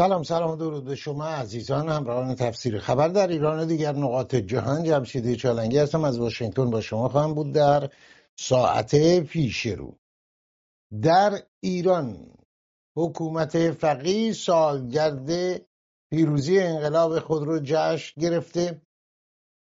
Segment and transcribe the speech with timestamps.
[0.00, 4.84] سلام سلام درود به شما عزیزان همراهان تفسیر خبر در ایران و دیگر نقاط جهان.
[4.84, 7.90] جمشیدی چالنگی هستم از واشنگتن با شما خواهم بود در
[8.38, 9.98] ساعت پیش رو.
[11.02, 12.32] در ایران
[12.96, 15.60] حکومت فقی سالگرد
[16.10, 18.82] پیروزی انقلاب خود رو جشن گرفته.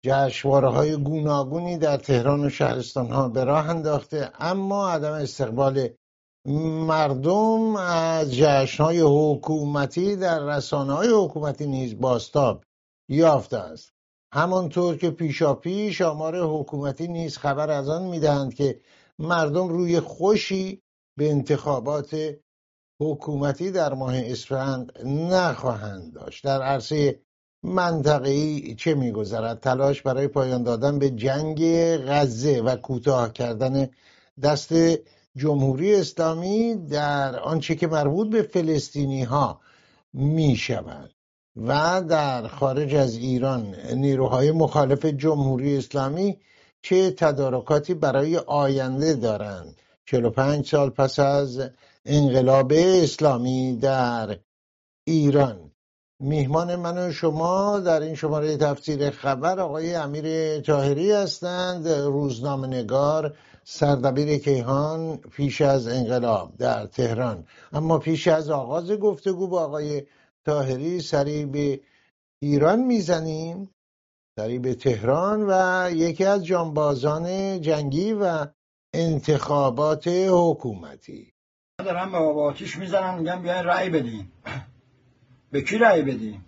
[0.05, 4.31] جشنواره های گوناگونی در تهران و شهرستان ها به راه انداخته.
[4.39, 5.89] اما عدم استقبال
[6.47, 12.65] مردم از جشنهای حکومتی در رسانه های حکومتی نیز باستاب
[13.09, 13.93] یافته است.
[14.33, 18.81] همانطور که پیشا پیش آمار حکومتی نیز خبر از آن می‌دهند که
[19.19, 20.83] مردم روی خوشی
[21.19, 22.17] به انتخابات
[23.01, 26.45] حکومتی در ماه اسفند نخواهند داشت.
[26.45, 27.21] در عرصه
[27.63, 31.63] منطقه‌ای چه میگذرد؟ تلاش برای پایان دادن به جنگ
[31.97, 33.89] غزه و کوتاه کردن
[34.43, 34.73] دست
[35.37, 39.61] جمهوری اسلامی در آنچه که مربوط به فلسطینی ها
[40.13, 41.15] می شود
[41.57, 46.39] و در خارج از ایران نیروهای مخالف جمهوری اسلامی
[46.83, 49.77] چه تدارکاتی برای آینده دارند.
[50.07, 51.71] 45 سال پس از
[52.05, 54.39] انقلاب اسلامی در
[55.05, 55.71] ایران.
[56.21, 63.37] میهمان من و شما در این شماره تفسیر خبر آقای امیر تاهری هستند روزنامه نگار
[63.65, 67.47] سردبیر کیهان پیش از انقلاب در تهران.
[67.73, 70.03] اما پیش از آغاز گفتگو با آقای
[70.45, 71.81] تاهری سری به
[72.43, 73.71] ایران می‌زنیم
[74.39, 78.47] سری به تهران و یکی از جانبازان جنگی و
[78.95, 81.33] انتخابات حکومتی.
[81.79, 84.27] دارم با آتیش می‌زنن میگن بیاین رأی بدین.
[85.53, 86.41] به کی رأی بدین؟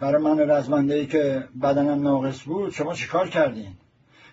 [0.00, 3.76] برای من رزمنده ای که بدنم ناقص بود شما چیکار کردین؟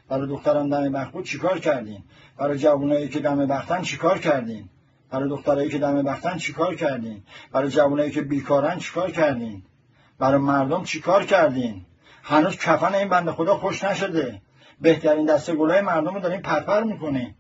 [0.10, 2.04] برای دخترم دم بخت چیکار کردین؟
[2.38, 4.70] برای جوانایی که دم بختن چیکار کردین؟
[5.12, 9.64] برای دخترایی که دم بختن چیکار کردین؟ برای جوانایی که بیکارن چیکار کردین؟
[10.20, 11.86] برای مردم چیکار کردین؟
[12.24, 14.42] هنوز کفن این بنده خدا خوش نشده.
[14.82, 17.34] بهترین دسته گلای مردم رو دارین پرپر می‌کنین.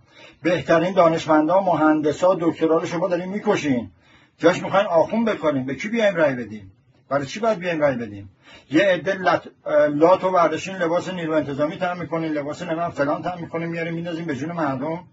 [0.44, 3.92] بهترین دانشمندا مهندسا دکترا رو شما دارین می‌کشین.
[4.38, 6.72] جاش می‌خواین آخون بکنین به کی بیایم رای بدیم؟
[7.14, 8.30] برای چی باید بیایم رای بدیم؟
[8.72, 9.48] یه عده لط...
[9.90, 14.36] لاتو برداشتین لباس نیرو انتظامی تن می‌کنین لباس نمیم فلان تن می‌کنین میارین میندازین به
[14.36, 15.04] جون مردم.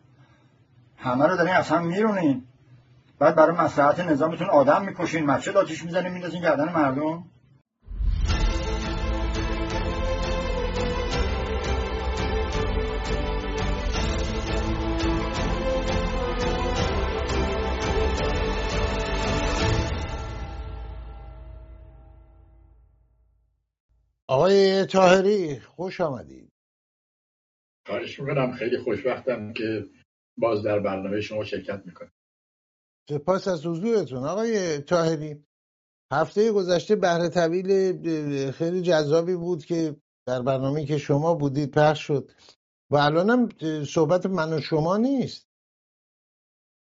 [0.96, 2.44] همه رو دارین اصلا میرونین.
[3.18, 7.24] بعد برای مسلحت نظامتون آدم می‌کشین مسجد آتیش می‌زنین میندازین گردن مردم.
[24.30, 26.52] آقای تاهری خوش آمدید.
[27.86, 29.86] خواهش می‌کنم خیلی خوشبختم که
[30.38, 32.12] باز در برنامه شما شرکت می‌کنم.
[33.10, 34.24] سپاس از حضورتون.
[34.24, 35.44] آقای تاهری
[36.12, 39.96] هفته گذشته بهره طویل خیلی جذابی بود که
[40.26, 42.30] در برنامه که شما بودید پخش شد.
[42.90, 43.48] و الانم
[43.84, 45.48] صحبت من و شما نیست.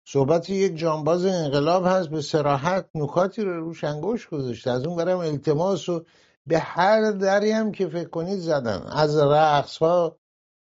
[0.07, 4.71] صحبت یک جانباز انقلاب هست به سراحت نکاتی رو روش انگوش گذاشته.
[4.71, 6.05] از اون برم التماس و
[6.49, 8.81] به هر دری هم که فکر کنید زدن.
[8.91, 10.19] از رقص ها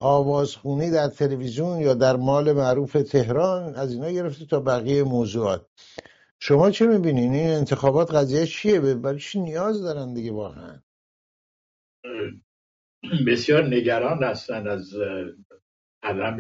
[0.01, 5.67] آوازخونی در تلویزیون یا در مال معروف تهران از اینا گرفته تا بقیه موضوعات.
[6.41, 10.83] شما چه می‌بینین؟ این انتخابات قضیه چیه؟ برای چی نیاز دارن دیگه واقعا؟
[13.27, 14.95] بسیار نگران هستن از
[16.03, 16.39] عدم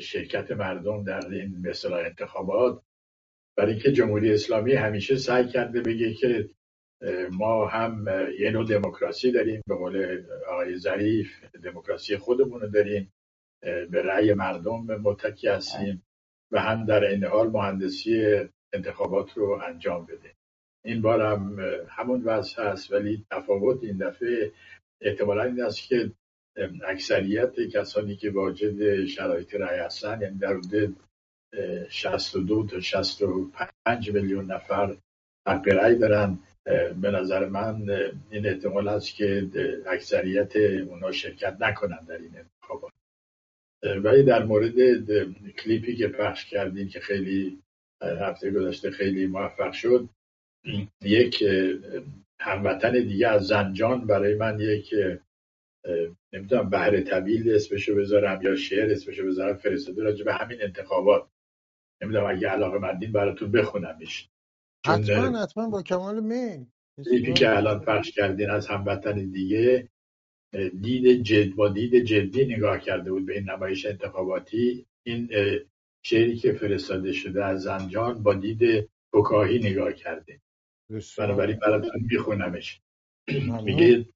[0.00, 2.82] شرکت مردم در این مثلا انتخابات.
[3.56, 6.50] برای اینکه جمهوری اسلامی همیشه سعی کرده بگه که
[7.30, 8.06] ما هم
[8.38, 13.12] یه نوع دموکراسی داریم به قول آقای ظریف دموکراسی خودمون داریم
[13.62, 16.02] به رأی مردم متکی هستیم
[16.52, 18.40] و هم در این حال مهندسی
[18.72, 20.34] انتخابات رو انجام بده
[20.84, 24.52] این بار هم همون وضع هست ولی تفاوت این دفعه
[25.00, 26.12] احتمالا این است که
[26.84, 30.96] اکثریت کسانی که واجد شرایط رأی هستن یعنی در حدود
[31.88, 34.96] 62 تا 65 میلیون نفر
[35.48, 36.38] حق رأی دارن.
[37.00, 37.90] به نظر من
[38.30, 39.48] این احتمال هست که
[39.86, 42.92] اکثریت اونا شرکت نکنن در این انتخابات.
[44.04, 44.74] ولی در مورد
[45.50, 47.58] کلیپی که پخش کردیم که خیلی
[48.02, 50.08] هفته گذشته خیلی موفق شد
[51.02, 51.44] یک
[52.40, 54.94] هموطن دیگه از زنجان برای من یک
[56.32, 61.28] نمی‌دونم بهر طویل اسمشو بذارم یا شعر اسمشو بذارم فرستاده راجع به همین انتخابات.
[62.02, 64.28] نمی‌دونم اگه علاقه مندین براتون بخونمش.
[64.86, 66.66] حتما حتما با کمال میل.
[67.04, 69.88] کلیپی که الان پخش کردین از هموطن دیگه
[70.80, 74.86] دید جد با دید جدی نگاه کرده بود به این نمایش انتخاباتی.
[75.02, 75.28] این
[76.02, 80.40] شعری که فرستاده شده از زنجان با دید بکاهی نگاه کرده
[81.18, 82.80] بنابراین براتون میخونمش.
[83.64, 84.06] میگه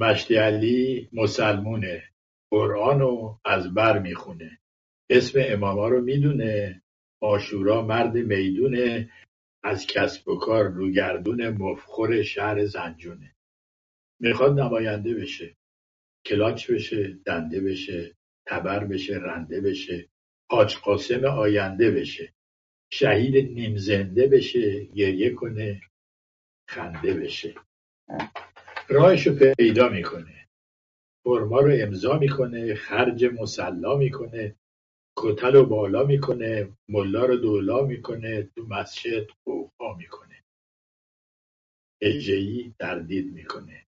[0.00, 2.02] مشتی علی مسلمونه.
[2.50, 4.58] قرآن رو از بر می‌خونه.
[5.10, 6.82] اسم اماما رو می‌دونه.
[7.20, 9.10] آشورا مرد می‌دونه.
[9.66, 13.34] از کسب و کار روگردون مفخور شهر زنجونه.
[14.20, 15.56] می‌خواد نماینده بشه
[16.26, 18.16] کلاچ بشه دنده بشه
[18.46, 20.08] تبر بشه رنده بشه
[20.50, 22.34] حاج قاسم آینده بشه
[22.90, 25.80] شهید نیم زنده بشه گریه کنه
[26.68, 27.54] خنده بشه.
[28.88, 30.48] راهشو پیدا می‌کنه
[31.24, 34.56] فرما رو امضا می‌کنه خرج مسلا می‌کنه
[35.16, 40.44] کتل رو بالا می‌کنه ملا رو دولا می‌کنه تو مسجد قوقا می‌کنه.
[42.02, 43.86] اجهی تردید می‌کنه.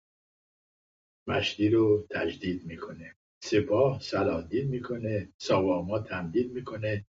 [1.28, 3.16] مشتی رو تجدید می‌کنه.
[3.44, 7.06] سپاه سلادید می‌کنه سواما تمدید می‌کنه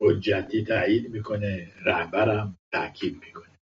[0.00, 3.58] حجتی تایید می‌کنه رهبرم تاکید می‌کنه.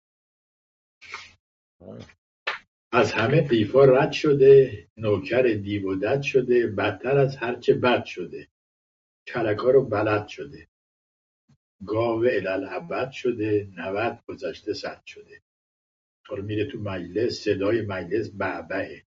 [2.94, 8.48] از همه قیفا رد شده نوکر دیو شده بدتر از هرچه بد شده.
[9.28, 10.68] کلکا رو بلد شده.
[11.88, 15.42] گاو الالعبد شده نوت گذشته صد شده.
[16.28, 19.06] حالا میره تو مجلس صدای مجلس بعبعه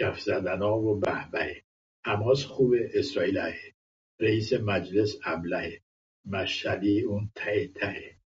[0.00, 1.64] گف زدنا و بعبعه
[2.06, 3.74] حماس خوبه اسرائیل اهه
[4.20, 5.80] رئیس مجلس ابلهه.
[6.26, 8.16] مشهدی اون ته ته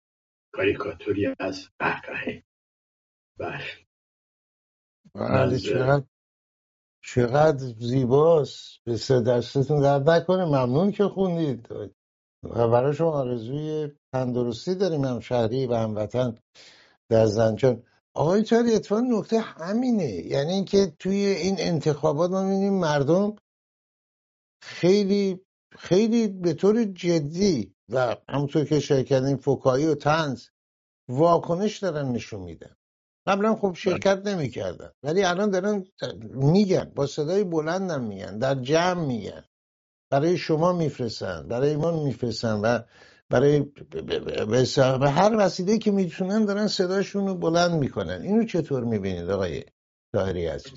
[0.52, 2.44] کاریکاتوری از قهقهه.
[3.38, 3.64] بله.
[5.14, 6.06] بله چقدر
[7.14, 8.84] چقدر زیباست.
[8.84, 10.44] به سه دستتون درد نکنه.
[10.44, 11.68] ممنون که خوندید.
[12.42, 16.38] و برای شما آرزوی تندرستی داریم هم شهری و هموطن
[17.08, 17.82] در زنجان
[18.14, 20.12] آقای چاری اتفاق نکته همینه.
[20.12, 23.36] یعنی اینکه توی این انتخابات ما می‌بینیم مردم
[24.62, 25.40] خیلی
[25.78, 30.46] خیلی به طور جدی و همونطور که شرکت این فکایی و تنز
[31.08, 32.75] واکنش دارن نشون میدن.
[33.26, 34.90] قبلا خب شرکت نمی‌کردن.
[35.02, 35.84] ولی الان دارن
[36.34, 39.44] میگن با صدای بلندم میگن در جمع میگن.
[40.10, 42.78] برای شما میفرستن برای ایمان میفرستن و
[43.30, 43.60] برای
[45.00, 48.22] به هر وسیله که می‌تونن دارن صداشون رو بلند می‌کنن.
[48.22, 49.64] اینو چطور می‌بینید آقای
[50.14, 50.72] طاهری عزیز؟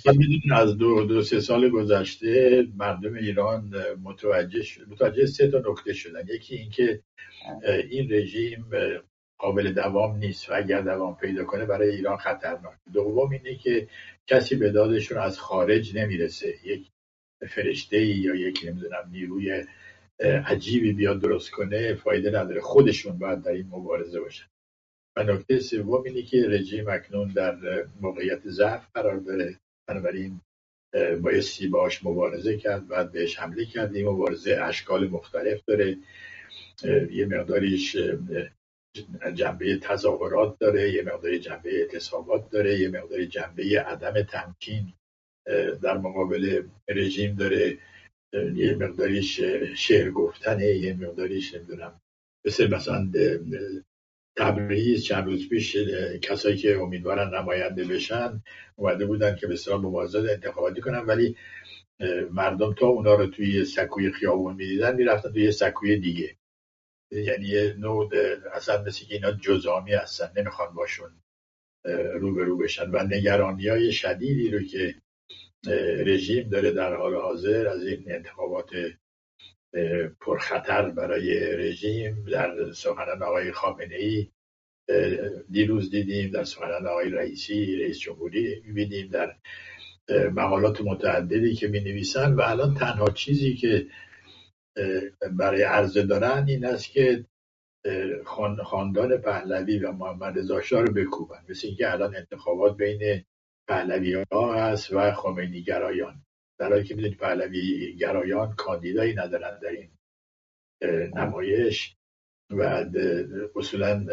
[0.53, 3.73] از دو, دو سه سال گذشته مردم ایران
[4.03, 6.27] متوجه متوجه سه تا نکته شدن.
[6.27, 7.03] یکی اینکه
[7.89, 8.69] این رژیم
[9.39, 12.77] قابل دوام نیست و اگر دوام پیدا کنه برای ایران خطرناک.
[12.93, 13.87] دوم اینه که
[14.27, 16.55] کسی به دادشون از خارج نمی‌رسه.
[16.63, 16.87] یک
[17.49, 19.65] فرشته یا یک نمی‌دونم نیروی
[20.45, 22.61] عجیبی بیاد درست کنه فایده نداره.
[22.61, 24.45] خودشون باید در این مبارزه باشن.
[25.17, 27.57] و نکته سوم اینه که رژیم اکنون در
[28.01, 29.59] موقعیت ضعف قرار داره.
[29.87, 30.41] بنابراین
[31.21, 33.95] بایستی باش مبارزه کرد بعد بهش حمله کرد.
[33.95, 35.97] این مبارزه اشکال مختلف داره.
[37.11, 37.97] یه مقداریش
[39.33, 44.93] جنبه تظاهرات داره یه مقداری جنبه اعتصابات داره یه مقداری جنبه عدم تمکین
[45.81, 47.77] در مقابل رژیم داره.
[48.55, 49.41] یه مقداریش
[49.75, 52.01] شعر گفتنه یه مقداریش نمی‌دونم
[52.45, 53.11] مثل مثلا
[54.37, 55.77] تبریز چند روز پیش
[56.21, 58.43] کسایی که امیدوارن نماینده بشن
[58.75, 61.35] اومده بودن که به اصطلاح انتخاباتی کنن ولی
[62.31, 66.35] مردم تا اونا رو توی سکوی خیابون می‌دیدن می‌رفتن توی سکوی دیگه.
[67.11, 68.09] یعنی یه نوع
[68.53, 71.11] اصلا مثل که اینا جزامی هستن نمی‌خوان باشون
[72.13, 72.91] روبرو بشن.
[72.91, 74.95] و نگرانی های شدیدی رو که
[76.05, 78.69] رژیم داره در حال حاضر از این انتخابات
[80.21, 84.27] پرخطر برای رژیم در سخنان آقای خامنه ای
[85.51, 89.35] دیروز دیدیم در سخنان آقای رئیسی رئیس جمهوری می‌بینیم در
[90.29, 93.87] مقالات متعددی که می نویسن و الان تنها چیزی که
[95.31, 97.25] برای عرضه دارن این است که
[98.63, 101.45] خاندان پهلوی و محمد رضا رو بکوبن.
[101.49, 103.23] مثل اینکه الان انتخابات بین
[103.67, 106.23] پهلوی ها هست و خمینی گرایان.
[106.59, 109.91] در حالی که می‌دونید پهلوی گرایان کاندیدایی ندارن در این
[111.15, 111.95] نمایش
[112.49, 112.85] و
[113.55, 114.05] اصولا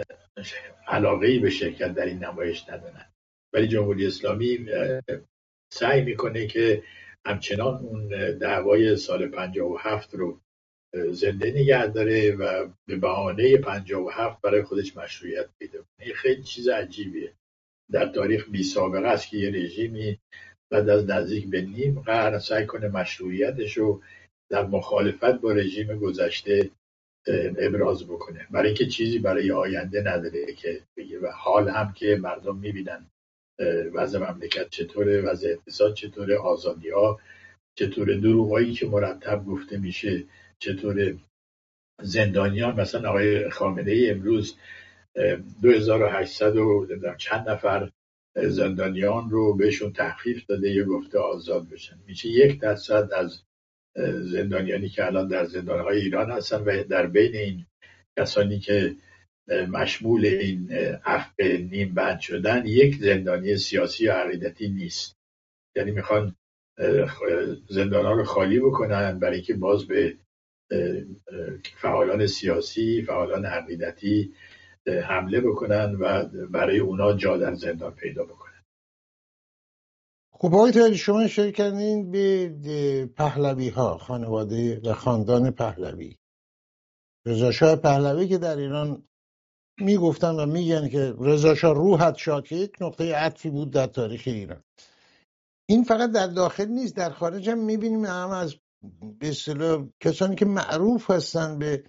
[0.87, 3.13] علاقه به شرکت در این نمایش ندارن.
[3.53, 4.67] ولی جمهوری اسلامی
[5.73, 6.83] سعی می‌کنه که
[7.27, 8.09] همچنان اون
[8.39, 10.41] دعوای سال 57 رو
[10.95, 16.13] زنده نگه داره و به بهانه 57 برای خودش مشروعیت پیدا کنه.
[16.15, 17.33] خیلی چیز عجیبیه.
[17.93, 20.19] در تاریخ بی سابقه است که یه رژیمی
[20.71, 24.03] بعد از نزدیک به نیم قرن سعی کنه مشروعیتش رو
[24.51, 26.71] در مخالفت با رژیم گذشته
[27.59, 28.47] ابراز بکنه.
[28.51, 31.19] برای اینکه چیزی برای آینده نداره که بگه.
[31.19, 33.07] و حال هم که مردم می‌بینن
[33.93, 37.21] وضع مملکت چطوره وضع اقتصاد چطوره آزادی ها
[37.79, 38.21] چطوره.
[38.21, 40.25] دروغایی که مرتب گفته میشه
[40.59, 41.19] چطور
[42.03, 44.57] زندانیان مثلا آقای خامنه ای امروز
[45.63, 46.87] 2800 و
[47.19, 47.91] چند نفر
[48.37, 51.99] زندانیان رو بهشون تخفیف داده یا گفته آزاد بشن.
[52.07, 53.43] میشه یک درصد از
[54.23, 57.67] زندانیانی که الان در زندانهای ایران هستن و در بین این
[58.19, 58.97] کسانی که
[59.49, 60.73] مشمول این
[61.05, 65.17] عفو نیم بند شدن یک زندانی سیاسی یا عقیدتی نیست.
[65.77, 66.37] یعنی می‌خوان
[67.69, 70.17] زندان ها رو خالی بکنن برای اینکه باز به
[71.77, 74.35] فعالان سیاسی فعالان عقیدتی
[74.87, 78.63] حمله بکنن و برای اونا جا در زندان پیدا بکنن.
[80.33, 86.17] خب آقای شما کردین به پهلوی ها خانواده و خاندان پهلوی.
[87.27, 89.09] رضا پهلوی که در ایران
[89.79, 94.63] می‌گفتن و میگن که رضا شاه روحت شاد یک نقطه عطفی بود در تاریخ ایران.
[95.69, 98.57] این فقط در داخل نیست در خارج هم می‌بینیم هم از
[99.19, 99.35] به
[100.01, 101.85] کسانی که معروف هستن به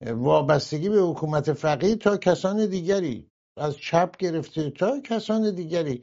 [0.00, 3.30] وابستگی به حکومت فقیه تا کسان دیگری.
[3.56, 6.02] از چپ گرفته تا کسان دیگری.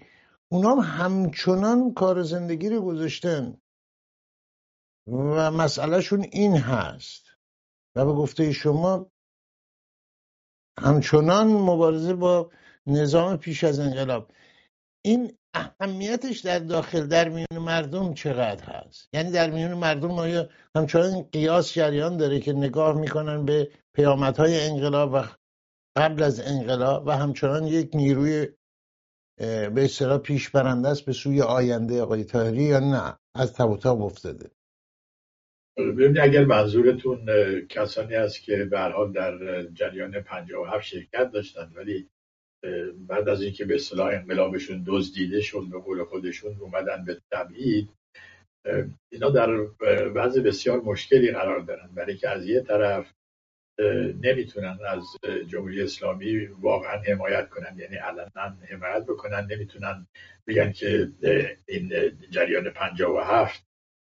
[0.49, 3.57] اونا هم همچنان کار زندگی رو گذاشتن.
[5.07, 7.23] و مسئلهشون این هست.
[7.95, 9.11] و به گفته شما
[10.79, 12.51] همچنان مبارزه با
[12.87, 14.31] نظام پیش از انقلاب.
[15.01, 15.37] این
[15.81, 21.73] اهمیتش در داخل در میون مردم چقدر هست؟ یعنی در میون مردم آیا همچنان قیاس
[21.73, 25.23] جریان داره که نگاه می‌کنن به پیامدهای انقلاب و
[25.97, 28.47] قبل از انقلاب و همچنان یک نیروی
[29.37, 34.03] به اصطلاح پیش برنده است به سوی آینده آقای تاهری یا نه؟ از تب و
[34.03, 34.51] افتاده.
[35.77, 37.25] ببینید اگر منظورتون
[37.69, 42.09] کسانی است که به حال در جریان 57 شرکت داشتن ولی
[43.07, 47.89] بعد از اینکه به اصطلاح انقلابشون دزدیده شد به قول خودشون اومدن به تبعید.
[49.11, 49.49] اینا در
[50.15, 51.89] وضع بسیار مشکلی قرار دارن.
[51.95, 53.13] برای که از یه طرف
[54.21, 55.03] نمی‌تونن از
[55.47, 57.79] جمهوری اسلامی واقعا حمایت کنن.
[57.79, 59.47] یعنی علنا حمایت بکنن.
[59.51, 60.07] نمی‌تونن
[60.47, 61.11] بگن که
[61.67, 61.93] این
[62.29, 63.63] جریان 57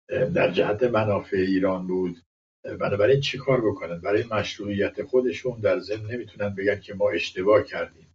[0.09, 2.17] در جهت منافع ایران بود.
[2.63, 8.08] بنابراین چی کار بکنن؟ برای مشروعیت خودشون در ضمن نمی‌تونن بگن که ما اشتباه کردیم.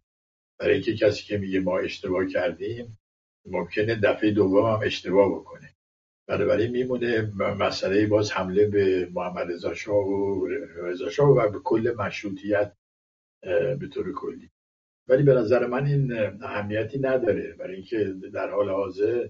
[0.59, 2.97] برای اینکه کسی که میگه ما اشتباه کردیم
[3.45, 5.75] ممکنه دفعه دوم هم اشتباه بکنه.
[6.27, 7.21] بنابراین میمونه
[7.59, 12.73] مسئله باز حمله به محمد رضا شاه و رضا و به کل مشروطیت
[13.79, 14.49] به طور کلی.
[15.07, 17.53] ولی به نظر من این اهمیتی نداره.
[17.53, 19.27] برای اینکه در حال حاضر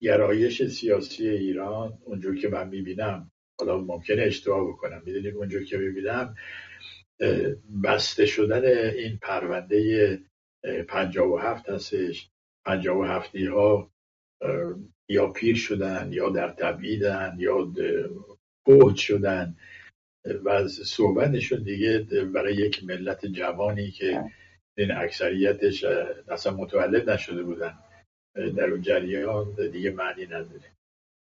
[0.00, 5.02] گرایش سیاسی ایران اونجور که من می‌بینم حالا ممکنه اشتباه بکنم.
[5.06, 6.34] می‌دونید اونجور که می‌بینم
[7.84, 10.20] بسته شدن این پرونده
[10.88, 12.30] پنجاب و هفت هستش.
[12.64, 13.90] پنجاب و هفتی ها
[15.08, 17.72] یا پیر شدن یا در تبعیدن یا
[18.66, 19.56] پوچ شدن.
[20.44, 21.98] و صحبتشون دیگه
[22.34, 24.24] برای یک ملت جوانی که
[24.78, 25.84] این اکثریتش
[26.28, 27.78] اصلا متولد نشده بودن
[28.34, 30.72] در اون جریان دیگه معنی نداره.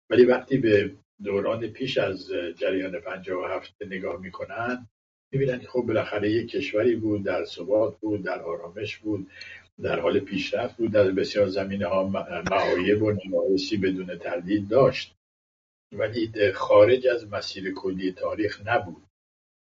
[0.09, 0.91] ولی وقتی به
[1.23, 3.01] دوران پیش از جریان
[3.49, 4.87] هفت نگاه می‌کنن
[5.33, 9.27] می‌بینن خب بالاخره یک کشوری بود در ثبات بود در آرامش بود
[9.81, 12.03] در حال پیشرفت بود در بسیار زمینه ها
[12.51, 15.15] معایب و نمایشی بدون تردید داشت.
[15.91, 19.03] ولی خارج از مسیر کلی تاریخ نبود.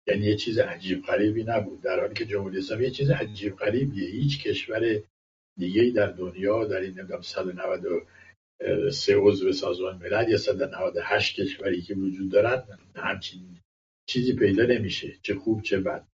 [0.07, 1.81] یعنی یه چیز عجیب غریبی نبود.
[1.81, 4.09] در حالی که جمهوری اسلامی یه چیز عجیب غریبیه.
[4.09, 5.01] هیچ کشور
[5.57, 12.31] دیگه در دنیا در این نمی‌دونم 193 عضو سازمان ملل یا 198 کشوری که وجود
[12.31, 12.63] دارن
[12.95, 13.41] همچین
[14.05, 16.07] چیزی پیدا نمیشه چه خوب چه بد.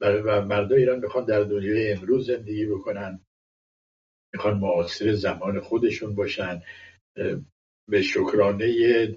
[0.00, 3.20] و مردم ایران می‌خوان در دنیای امروز زندگی بکنن.
[4.34, 6.62] می‌خوان معاصر زمان خودشون باشن.
[7.88, 9.08] به شکرانه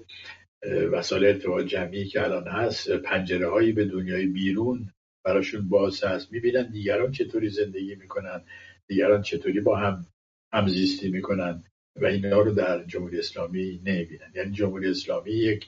[0.92, 4.90] وسایل ارتباط جمعی که الان هست پنجره هایی به دنیای بیرون
[5.24, 6.32] براشون باز هست.
[6.32, 8.44] می‌بینن دیگران چطوری زندگی می‌کنن
[8.86, 10.06] دیگران چطوری با هم
[10.52, 11.64] همزیستی می‌کنن
[11.96, 14.32] و اینا رو در جمهوری اسلامی نمی‌بینن.
[14.34, 15.66] یعنی جمهوری اسلامی یک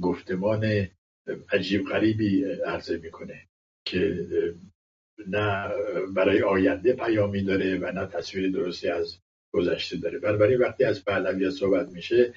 [0.00, 0.88] گفتمان
[1.52, 3.48] عجیب غریبی عرضه می‌کنه
[3.84, 4.26] که
[5.28, 5.68] نه
[6.14, 9.18] برای آینده پیامی داره و نه تصویر درستی از
[9.52, 10.18] گذشته داره.
[10.18, 12.34] بنابراین وقتی از پهلوی صحبت میشه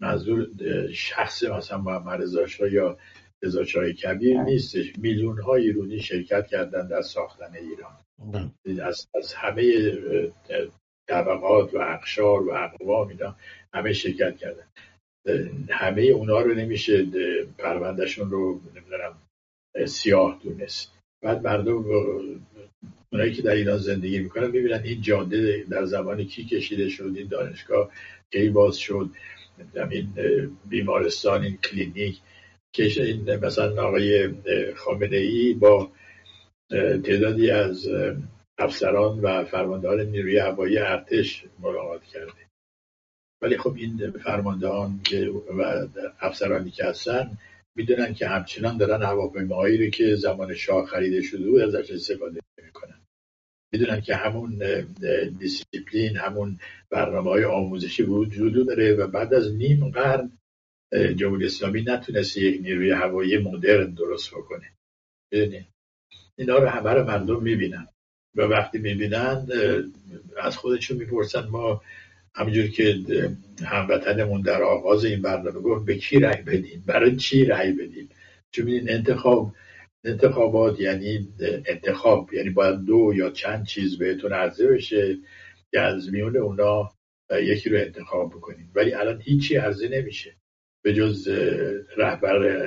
[0.00, 0.48] منظور
[0.92, 2.98] شخص مثلا محمد رضا یا
[3.42, 4.92] رضا کبیر نیستش.
[4.98, 7.96] میلیون های ایرانی شرکت کردن در ساختن ایران.
[8.82, 9.92] از, از همه
[11.08, 13.36] طبقات و اقشار و اقوام اینا
[13.74, 14.66] همه شرکت کردن.
[15.70, 17.06] همه اونا رو نمیشه
[17.58, 19.18] پروندهشون رو نمی‌دونم
[19.86, 20.92] سیاه دونست.
[21.22, 21.84] بعد مردم
[23.12, 27.28] اونایی که در ایران زندگی می‌کنن می‌بینن این جاده در زمان کی کشیده شد این
[27.28, 27.90] دانشگاه
[28.32, 29.10] کی باز شد
[29.90, 30.08] این
[30.68, 32.20] بیمارستان این کلینیک.
[32.74, 34.30] که این مثلا آقای
[34.74, 35.92] خامنه ای با
[37.04, 37.88] تعدادی از
[38.58, 42.46] افسران و فرماندهان نیروی هوایی ارتش ملاقات کردیم
[43.42, 45.00] ولی خب این فرماندهان
[45.58, 45.86] و
[46.20, 47.38] افسرانی که هستن
[47.76, 53.00] می‌دونن که همچنان دارن هواپیماهایی رو که زمان شاه خریده شده بود ازش استفاده می‌کنن.
[53.72, 54.62] می‌دونن که همون
[55.38, 56.58] دیسیپلین همون
[56.90, 60.38] برنامه های آموزشی وجود داره و بعد از نیم قرن
[61.16, 64.72] جمهوری اسلامی نتونست یک نیروی هوایی مدرن درست بکنه.
[65.32, 65.66] ببینید
[66.38, 67.88] اینا رو همه رو مردم می‌بینن.
[68.36, 69.46] و وقتی می‌بینن
[70.42, 71.82] از خودشون می‌پرسن ما
[72.34, 72.98] همینجور که
[73.64, 78.08] هموطنمون در آغاز این برنامه گفت به کی رأی بدیم برای چی رأی بدیم
[78.50, 79.54] چون انتخاب
[80.04, 81.28] انتخابات یعنی
[81.66, 85.18] انتخاب یعنی باید دو یا چند چیز بهتون عرضه بشه
[85.70, 86.90] که از میون اونا
[87.40, 90.36] یکی رو انتخاب بکنیم ولی الان هیچی عرضه نمیشه.
[90.84, 91.28] به جز
[91.96, 92.64] رهبر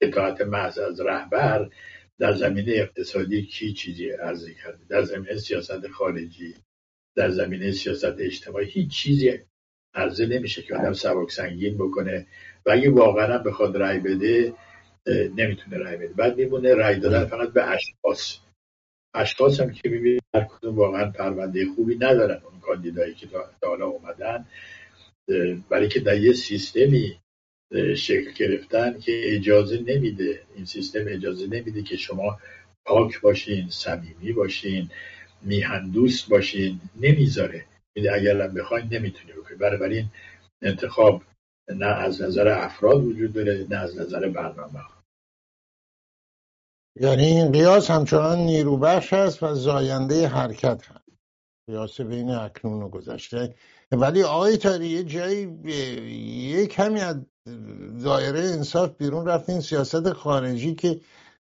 [0.00, 1.70] اطاعت محض از رهبر
[2.18, 6.54] در زمینه اقتصادی کی چیزی عرضه کرده؟ در زمینه سیاست خارجی.
[7.16, 9.38] در زمینه سیاست اجتماعی هیچ چیزی
[9.94, 12.26] عرضه نمیشه که آدم سبک سنگین بکنه.
[12.66, 14.54] و اگه واقعا بخواد رای بده
[15.36, 16.14] نمی‌تونه رای بده.
[16.14, 18.38] بعد میمونه رای دادن فقط به اشخاص.
[19.14, 23.86] اشخاص هم که می‌بینید هر کدوم واقعا پرونده خوبی ندارن اون کاندیدایی که تا حالا
[23.86, 24.46] اومدن.
[25.70, 27.20] برای که در یه سیستمی
[27.96, 30.42] شکل گرفتن که اجازه نمیده.
[30.56, 32.38] این سیستم اجازه نمیده که شما
[32.84, 34.90] پاک باشین صمیمی باشین.
[35.42, 37.64] میهندوست باشین نمی‌ذاره.
[37.96, 39.56] میده اگر بخواین نمی‌تونی بکنی.
[39.56, 40.10] برای این
[40.62, 41.22] انتخاب
[41.76, 44.80] نه از نظر افراد وجود داره نه از نظر برنامه.
[47.00, 51.08] یعنی این قیاس همچنان نیروبخش هست و زاینده حرکت هست
[51.66, 53.54] قیاس بین اکنون و گذشته.
[53.92, 55.60] ولی آقای تاری یه جایی
[56.50, 57.16] یه کمی از
[58.04, 61.00] دایره انصاف بیرون رفتین سیاست خارجی که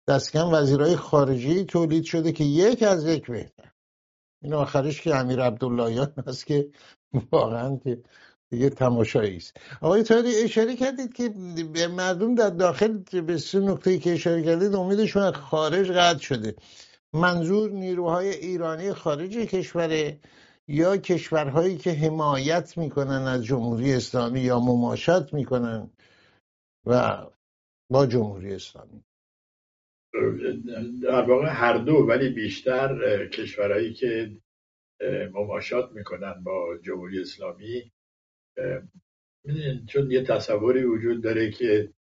[0.08, 3.73] دستکم وزیرهای خارجی تولید شده که یک از یک بهتر.
[4.44, 6.68] این آخرش که امیر عبداللهیان هست که
[7.32, 8.02] واقعا که
[8.50, 9.56] دیگه تماشایی است.
[9.80, 11.28] آقای تاری اشاره کردید که
[11.72, 16.56] به مردم در داخل به سه نقطه که اشاره کردید امیدشون خارج قطع شده.
[17.12, 20.16] منظور نیروهای ایرانی خارج کشور
[20.68, 25.90] یا کشورهایی که حمایت می‌کنن از جمهوری اسلامی یا مماشات می‌کنن
[26.86, 27.24] و
[27.90, 29.04] با جمهوری اسلامی؟
[31.02, 34.30] در واقع هر دو ولی بیشتر کشورهایی که
[35.32, 37.92] مماشات می‌کنن با جمهوری اسلامی
[39.88, 41.92] چون یه تصوری وجود داره که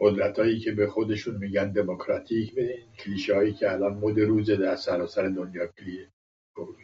[0.00, 2.54] قدرت هایی که به خودشون میگن دموکراتیک
[2.98, 5.72] کلیشه هایی که الان مد روزه در سراسر دنیا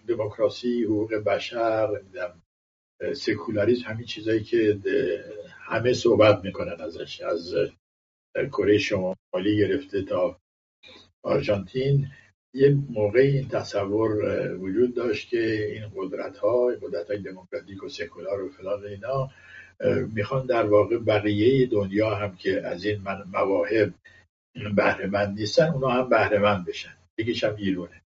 [0.09, 2.03] دموکراسی حقوق بشر
[3.13, 4.79] سکولاریسم همین چیزایی که
[5.49, 7.55] همه صحبت می‌کنن ازش از
[8.53, 10.41] کره شمالی گرفته تا
[11.25, 12.07] آرژانتین
[12.55, 14.11] یه موقع این تصور
[14.57, 19.31] وجود داشت که این قدرت ها قدرت های دموکراتیک و سکولار و فلان اینا
[20.15, 23.01] می‌خوان در واقع بقیه دنیا هم که از این
[23.33, 23.95] مواهب
[24.77, 26.97] بهره نیستن اونا هم بهره بشن.
[27.19, 28.03] یکیش هم ایرونه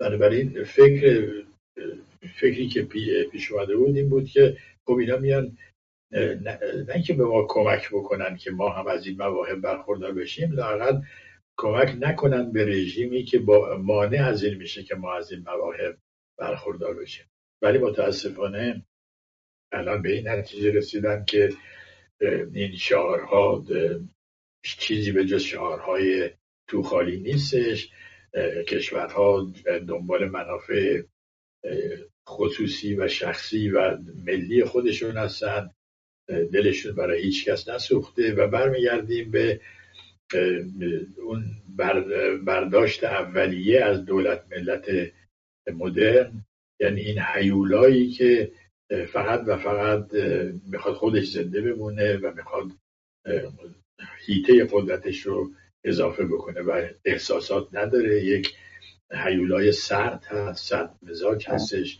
[0.00, 1.32] بنابراین فکر
[2.40, 2.82] فکری که
[3.32, 5.58] پیش اومده بود این بود که خب اینا میان
[6.12, 6.58] نه,
[6.94, 11.00] اینکه به ما کمک بکنن که ما هم از این مواهب برخوردار بشیم لاقل
[11.56, 15.98] کمک نکنن به رژیمی که با مانع از این میشه که ما از این مواهب
[16.38, 17.26] برخوردار بشیم.
[17.62, 18.84] ولی متاسفانه
[19.72, 21.52] الان به این نتیجه رسیدن که
[22.54, 23.64] این شعارها
[24.62, 26.30] چیزی به جز شعارهای
[26.68, 27.90] تو خالی نیستش.
[28.68, 29.52] کشورها
[29.88, 31.02] دنبال منافع
[32.28, 35.70] خصوصی و شخصی و ملی خودشون هستن.
[36.28, 39.60] دلشون برای هیچ کس نسوخته و برمیگردیم به
[41.16, 41.44] اون
[42.44, 45.12] برداشت اولیه از دولت ملت
[45.74, 46.44] مدرن
[46.80, 48.52] یعنی این حیولایی که
[49.12, 50.14] فقط و فقط
[50.66, 52.70] می‌خواد خودش زنده بمونه و می‌خواد
[54.26, 55.50] هیته قدرتش رو
[55.84, 58.24] اضافه بکنه و احساسات نداره.
[58.24, 58.56] یک
[59.10, 61.98] حیولای سرد هست سرد مزاج هستش.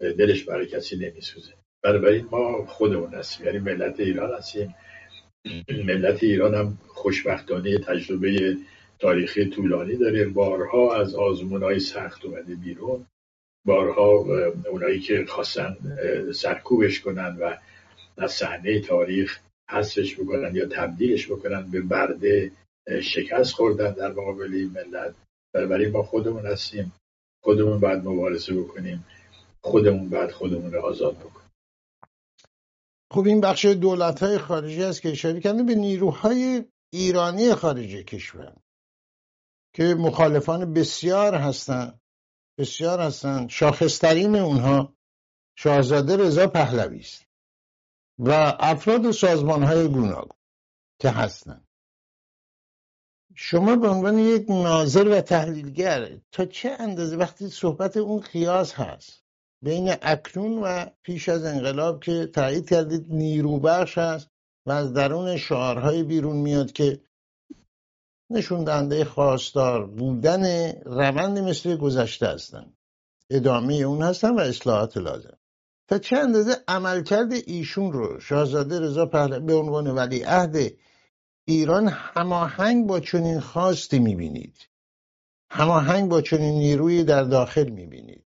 [0.00, 1.52] دلش برای کسی نمیسوزه.
[1.82, 4.74] بنابراین ما خودمون هستیم یعنی ملت ایران هستیم.
[5.68, 8.56] ملت ایران هم خوشبختانه تجربه
[8.98, 10.24] تاریخی طولانی داره.
[10.24, 13.06] بارها از آزمون های سخت اومده بیرون.
[13.66, 14.10] بارها
[14.70, 15.76] اونایی که خواستن
[16.32, 17.56] سرکوبش کنن و
[18.18, 19.38] از صحنه تاریخ
[19.70, 22.52] حذفش بکنن یا تبدیلش بکنن به برده
[23.02, 25.14] شکست خوردن در مقابل ملت.
[25.54, 26.92] بنابراین ما خودمون هستیم.
[27.42, 29.04] خودمون باید مبارزه بکنیم.
[29.60, 31.43] خودمون باید خودمون رو آزاد بکنیم.
[33.14, 38.56] خب این بخش دولت های خارجی است که اشاره کرده به نیروهای ایرانی خارج کشور
[39.74, 42.00] که مخالفان بسیار هستند
[42.58, 44.96] بسیار هستند شاخصترین اونها
[45.58, 47.26] شاهزاده رضا پهلوی است
[48.18, 50.38] و افراد سازمان های گوناگون
[51.00, 51.68] که هستند
[53.34, 59.23] شما به عنوان یک ناظر و تحلیلگر تا چه اندازه وقتی صحبت اون قیاس هست
[59.64, 64.30] بین اکنون و پیش از انقلاب که تایید کردید نیروبخش هست
[64.66, 67.00] و از درون شعارهای بیرون میاد که
[68.30, 72.72] نشون دهنده خواستار بودن روند مثل گذشته هستن.
[73.30, 75.38] ادامه اون هستن و اصلاحات لازم.
[75.88, 80.56] تا چه اندازه عملکرد ایشون رو شاهزاده رضا پهلوی به عنوان ولی عهد
[81.44, 84.68] ایران هماهنگ با چنین خواستی می‌بینید.
[85.50, 88.23] هماهنگ با چنین نیروی در داخل می‌بینید.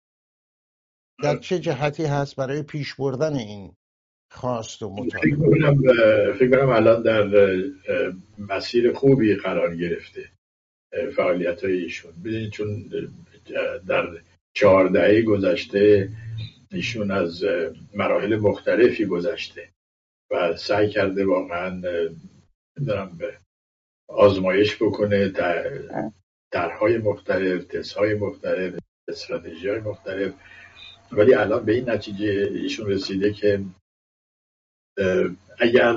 [1.22, 3.76] در چه جهتی هست برای پیش بردن این
[4.31, 5.83] خواست و فکر کنم
[6.33, 7.55] فکر کنم الان در
[8.38, 10.31] مسیر خوبی قرار گرفته
[11.16, 12.12] فعالیت های ایشون.
[12.24, 12.90] ببینید چون
[13.87, 14.09] در
[14.55, 16.09] چهار دهه گذشته
[16.72, 17.44] ایشون از
[17.94, 19.68] مراحل مختلفی گذشته
[20.31, 21.81] و سعی کرده واقعا
[22.87, 23.38] دارم به
[24.09, 25.33] آزمایش بکنه
[26.50, 28.74] درهای مختلف تست های مختلف
[29.09, 30.33] استراتژی های مختلف.
[31.12, 33.64] ولی الان به این نتیجه ایشون رسیده که
[35.59, 35.97] اگر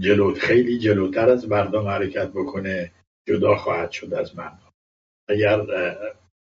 [0.00, 2.92] جلو خیلی جلوتر از مردم حرکت بکنه
[3.28, 4.72] جدا خواهد شد از مردم.
[5.28, 5.66] اگر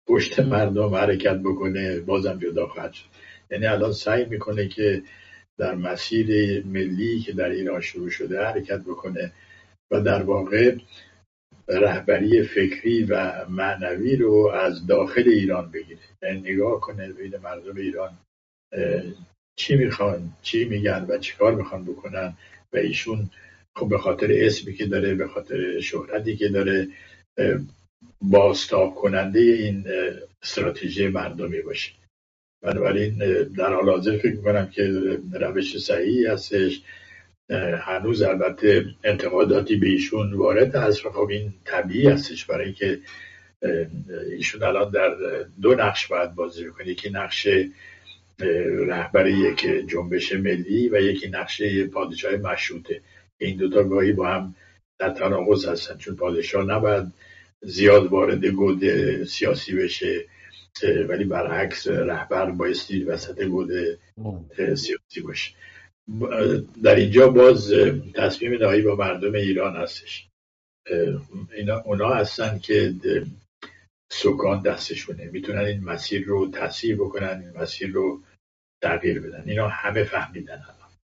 [0.07, 3.05] پشت مردم حرکت بکنه بازم جدا خواهد شد.
[3.51, 5.03] یعنی الان سعی می‌کنه که
[5.57, 6.27] در مسیر
[6.65, 9.31] ملی که در ایران شروع شده حرکت بکنه
[9.91, 10.75] و در واقع
[11.67, 15.99] رهبری فکری و معنوی رو از داخل ایران بگیره.
[16.21, 18.17] یعنی نگاه کنه بین مردم ایران
[19.55, 22.33] چی می‌خوان چی میگن و چیکار می‌خوان بکنن
[22.73, 23.29] و ایشون
[23.75, 26.87] خب به خاطر اسمی که داره به خاطر شهرتی که داره
[28.21, 29.85] باستاب کننده این
[30.43, 31.91] استراتژی مردمی باشه.
[32.63, 33.17] بنابراین
[33.57, 34.83] در حال حاضر فکر می‌کنم که
[35.33, 36.81] روش صحیحی هستش.
[37.81, 42.99] هنوز البته انتقاداتی به ایشون وارد هست خب این طبیعی هستش برای اینکه
[44.29, 45.15] ایشون الان در
[45.61, 46.87] دو نقش باید بازی بکنه.
[46.87, 47.47] یکی نقش
[48.87, 53.01] رهبر یک جنبش ملی و یکی نقشه پادشاه مشروطه.
[53.37, 54.55] این دوتا گاهی با هم
[54.99, 55.97] در تناقض هستن.
[55.97, 57.05] چون پادشاه نباید
[57.61, 58.83] زیاد وارد گود
[59.23, 60.25] سیاسی بشه
[61.09, 63.69] ولی برعکس رهبر بایستی وسط گود
[64.57, 65.51] سیاسی باشه.
[66.83, 67.73] در اینجا باز
[68.15, 70.29] تصمیم نهایی با مردم ایران هستش.
[71.57, 72.93] اینا اونا هستن که
[74.11, 75.25] سکان دستشونه.
[75.25, 78.21] می‌تونن این مسیر رو تصیب بکنن این مسیر رو
[78.83, 79.49] تغییر بدن.
[79.49, 80.63] اینا همه فهمیدن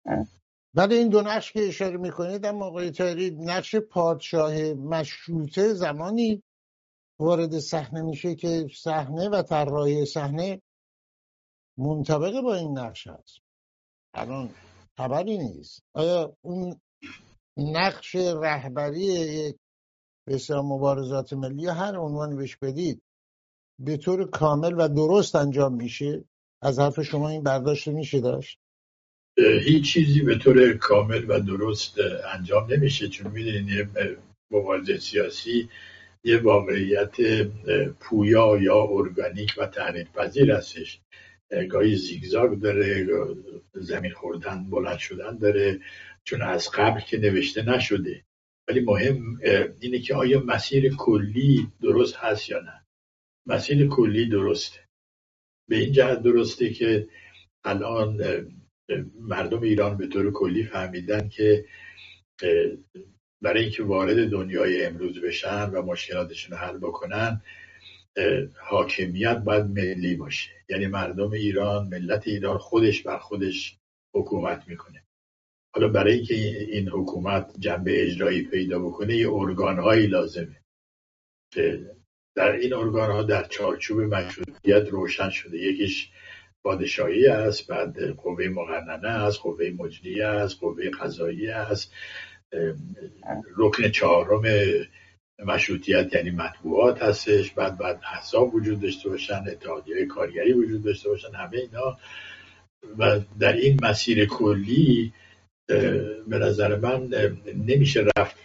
[0.05, 0.27] الان.
[0.75, 6.43] ولی این دو نقش که اشاره می‌کنید در آقای تایری نقش پادشاه مشروطه زمانی
[7.19, 10.61] وارد صحنه میشه که صحنه و طراحی صحنه
[11.77, 13.39] منطبق با این نقش هست.
[14.13, 14.49] الان
[15.01, 15.83] خبری نیست.
[15.93, 16.79] آیا اون
[17.57, 19.55] نقش رهبری یک
[20.27, 23.01] بسیار مبارزات ملی هر عنوانی بهش بدید
[23.79, 26.23] به طور کامل و درست انجام میشه؟
[26.61, 28.59] از حرف شما این برداشت میشه داشت؟
[29.37, 31.95] هیچ چیزی به طور کامل و درست
[32.33, 33.87] انجام نمیشه چون می‌دونید یه
[34.51, 35.69] مبارزه سیاسی
[36.23, 37.15] یه واقعیت
[37.99, 41.01] پویا یا ارگانیک و تحریف پذیر هستش.
[41.69, 43.07] گاهی زیگزاگ داره
[43.73, 45.79] زمین خوردن بلند شدن داره
[46.23, 48.23] چون از قبل که نوشته نشده.
[48.67, 49.39] ولی مهم
[49.79, 52.85] اینه که آیا مسیر کلی درست هست یا نه.
[53.45, 54.79] مسیر کلی درسته.
[55.69, 57.07] به این جهت درسته که
[57.63, 58.21] الان
[59.19, 61.65] مردم ایران به طور کلی فهمیدن که
[63.41, 67.41] برای اینکه وارد دنیای امروز بشن و مشکلاتشون رو حل بکنن
[68.59, 70.49] حاکمیت باید ملی باشه.
[70.69, 73.77] یعنی مردم ایران ملت ایران خودش بر خودش
[74.13, 75.03] حکومت می‌کنه.
[75.75, 80.61] حالا برای اینکه این حکومت جنبه اجرایی پیدا بکنه یه ارگانهایی لازمه.
[82.35, 85.57] در این ارگان ها در چارچوب مشروطیت روشن شده.
[85.57, 86.11] یکیش
[86.63, 91.93] پادشاهی است بعد قوه مقننه است قوه مجریه است قوه قضایی است.
[93.57, 94.41] رکن چهارم
[95.45, 101.35] مشروطیت یعنی مطبوعات هستش بعد بعد احزاب وجود داشته باشن اتحادیه کارگری وجود داشته باشن
[101.35, 101.97] همه اینا.
[102.97, 105.13] و در این مسیر کلی
[106.27, 107.09] به نظر من
[107.67, 108.37] نمیشه رفت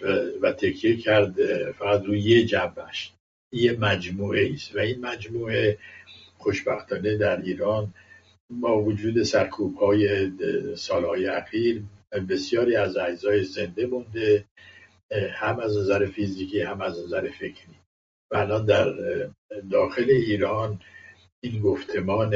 [0.42, 1.34] و تکیه کرد
[1.72, 3.12] فقط روی یه جنبش
[3.52, 4.76] یه مجموعه است.
[4.76, 5.78] و این مجموعه
[6.38, 7.94] خوشبختانه در ایران
[8.50, 10.30] با وجود سرکوب های
[10.76, 11.82] سالهای اخیر
[12.28, 14.44] بسیاری از اعضای زنده مونده.
[15.10, 17.76] هم از نظر فیزیکی هم از نظر فکری.
[18.30, 18.94] و الان در
[19.70, 20.80] داخل ایران
[21.40, 22.34] این گفتمان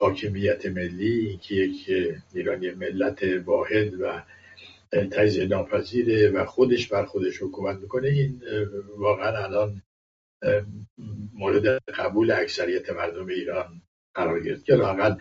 [0.00, 1.90] حاکمیت ملی که یک
[2.34, 4.22] ایرانی ملت واحد و
[4.92, 8.42] تجزیه ناپذیره و خودش بر خودش حکومت می‌کنه این
[8.98, 9.82] واقعا الان
[11.32, 13.82] مورد قبول اکثریت مردم ایران
[14.14, 14.64] قرار گرفت.
[14.64, 15.16] که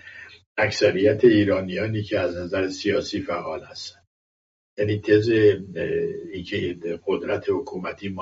[0.58, 4.03] اکثریت ایرانیانی که از نظر سیاسی فعال هستن.
[4.78, 5.30] یعنی تز
[6.34, 8.16] اینکه قدرت حکومتی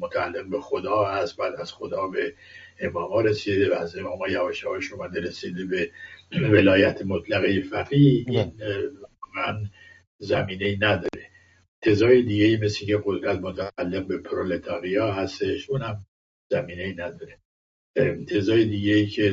[0.00, 2.34] متعلق به خدا هست بعد از خدا به
[2.80, 5.90] اماما رسیده و از اماما یواش یواش اومده رسیده به
[6.48, 8.24] ولایت مطلقه فقیه.
[8.28, 8.52] این
[9.36, 9.70] من
[10.18, 11.30] زمینه ای نداره.
[11.82, 16.06] تزای دیگه ای مثل که قدرت متعلق به پرولتاریا هستش اونم
[16.50, 17.38] زمینه ای نداره
[18.28, 19.32] تزای دیگه ای که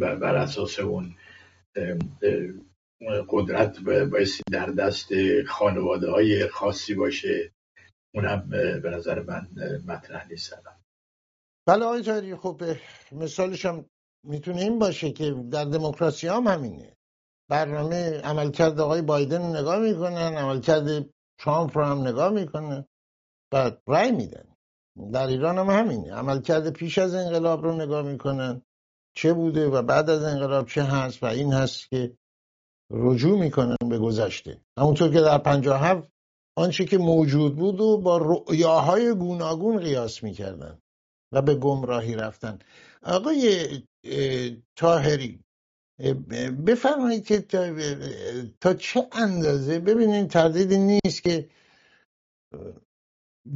[0.00, 1.14] بر اساس اون
[3.28, 5.08] قدرت بایستی در دست
[5.48, 7.52] خانواده های خاصی باشه.
[8.14, 8.48] اونم
[8.82, 9.48] به نظر من
[9.86, 10.54] مطرح نیست
[11.66, 12.62] بله آقای تاری خب
[13.12, 13.86] مثالش هم
[14.24, 16.96] می‌تونه این باشه که در دموکراسی هم همینه.
[17.48, 21.06] برنامه عملکرد آقای بایدن رو نگاه می‌کنن عملکرد
[21.38, 22.84] ترامپ رو هم نگاه می‌کنن
[23.52, 24.56] و رای میدن.
[25.12, 26.14] در ایران هم همینه.
[26.14, 28.62] عملکرد پیش از انقلاب رو نگاه می‌کنن.
[29.14, 32.16] چه بوده و بعد از انقلاب چه هست و این هست که
[32.92, 34.60] رجوع می‌کنن به گذشته.
[34.78, 36.08] همونطور که در پنجاه هفت
[36.56, 40.78] آنچه که موجود بود و با رؤیاهای گوناگون قیاس می‌کردن
[41.32, 42.58] و به گمراهی رفتن.
[43.02, 43.66] آقای
[44.76, 45.40] تاهری
[46.66, 47.40] بفرمایید که
[48.60, 51.48] تا, چه اندازه ببینید تردیدی نیست که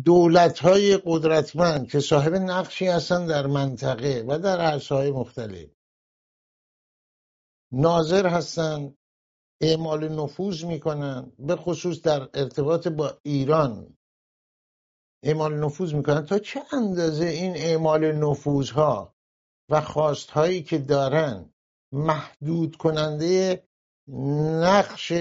[0.04, 5.68] دولت های قدرتمند که صاحب نقشی هستن در منطقه و در عرصه های مختلف
[7.72, 8.95] ناظر هستن
[9.60, 13.96] اعمال نفوذ می‌کنن به خصوص در ارتباط با ایران.
[15.22, 16.26] اعمال نفوذ می‌کنن.
[16.26, 19.14] تا چه اندازه این اعمال نفوذ ها
[19.70, 21.50] و خواست هایی که دارن
[21.92, 23.66] محدود کننده
[24.62, 25.12] نقش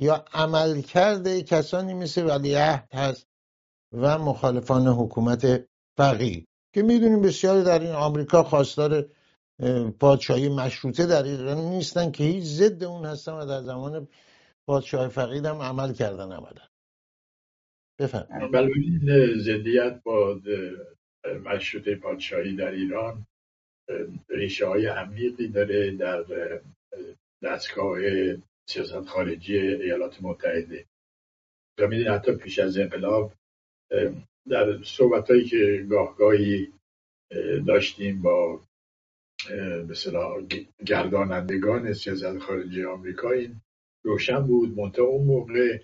[0.00, 3.26] یا عمل کرده کسانی مثل ولیعهد هست
[3.92, 6.46] و مخالفان حکومت فقیه.
[6.74, 9.08] که می‌دونیم بسیاری در این آمریکا خواستار
[10.00, 14.08] پادشاهی مشروطه در ایران نیستن که هیچ ضد اون هستن و در زمان
[14.66, 16.68] پادشاه فقید هم عمل کردن عملا.
[17.98, 18.52] بفرمایید.
[18.52, 20.40] بله این ضدیت با
[21.44, 23.26] مشروطه پادشاهی در ایران
[24.28, 26.24] ریشه های عمیقی داره در
[27.42, 27.98] دستگاه
[28.68, 30.86] سیاست خارجی ایالات متحده.
[31.78, 33.32] و می‌دونی حتی پیش از انقلاب
[34.48, 36.72] در صحبت هایی که گاهگاهی
[37.66, 38.60] داشتیم با
[39.88, 40.46] مثلا
[40.86, 43.60] گردانندگان سیاست خارجی آمریکا این
[44.04, 44.78] روشن بود.
[44.78, 45.78] منتها اون موقع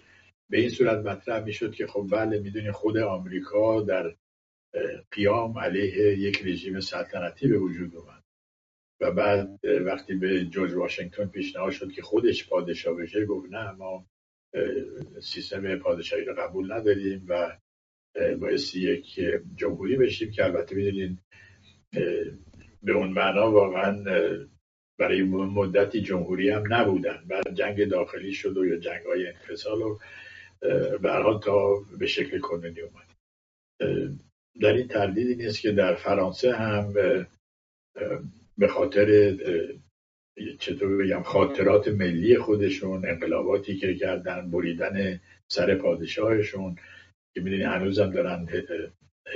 [0.50, 4.14] به این صورت مطرح می‌شد که خب بله می‌دونی خود آمریکا در
[5.10, 8.22] قیام علیه یک رژیم سلطنتی به وجود اومد.
[9.00, 14.06] و بعد وقتی به جورج واشنگتن پیشنهاد شد که خودش پادشاه بشه گفت نه ما
[15.22, 17.58] سیستم پادشاهی رو قبول نداریم و
[18.40, 19.20] بایستی یک
[19.56, 21.18] جمهوری بشیم که البته می‌دونین
[22.82, 24.04] به اون معنا واقعا
[24.98, 27.24] برای مدتی جمهوری هم نبودن.
[27.28, 29.98] بعد جنگ داخلی شد و یا جنگ های انفصال و
[31.02, 33.12] به تا به شکل کنونی اومد.
[34.60, 36.92] در این تردیدی نیست که در فرانسه هم
[38.58, 39.36] به خاطر
[40.58, 46.76] چطور بگم خاطرات ملی خودشون انقلاباتی که کردن بریدن سر پادشاهشون
[47.34, 48.48] که می‌دونی هنوزم دارن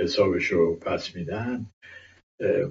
[0.01, 1.67] حسابش رو پس میدن.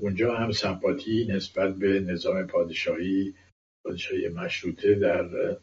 [0.02, 3.34] اونجا هم سمپاتی نسبت به نظام پادشاهی
[3.86, 5.58] پادشاهی مشروطه در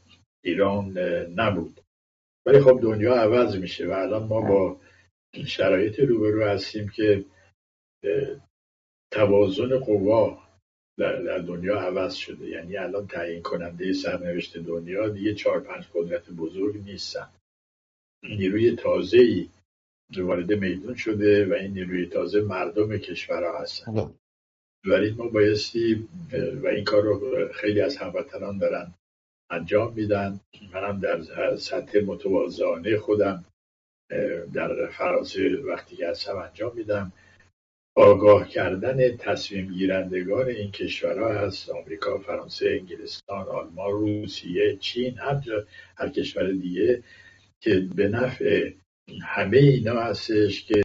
[0.44, 0.98] ایران
[1.36, 1.80] نبود.
[2.46, 4.80] ولی خب دنیا عوض میشه و الان ما با
[5.46, 7.24] شرایط روبرو هستیم که
[9.12, 10.42] توازن قوا
[10.98, 12.48] در, دنیا عوض شده.
[12.48, 17.28] یعنی الان تعیین کننده سرنوشت دنیا دیگه چهار پنج قدرت بزرگ نیستن.
[18.22, 19.48] نیروی تازه ای
[20.18, 23.92] وارد میدون شده و این نیروی تازه مردم کشورها هستن.
[23.92, 24.10] بله.
[24.84, 26.08] ولی ما بایستی
[26.62, 28.94] و این کار رو خیلی از هموطنان دارن
[29.50, 30.40] انجام میدن.
[30.74, 33.44] منم در سطح متواضعانه خودم
[34.54, 37.12] در فرانسه وقتی که هستم انجام میدم.
[37.96, 41.70] آگاه کردن تصمیم گیرندگان این کشورها هست.
[41.70, 45.40] آمریکا، فرانسه، انگلستان، آلمان، روسیه، چین هر
[45.96, 47.02] هر کشور دیگه
[47.60, 48.70] که به نفع
[49.22, 50.82] همه اینا هستش که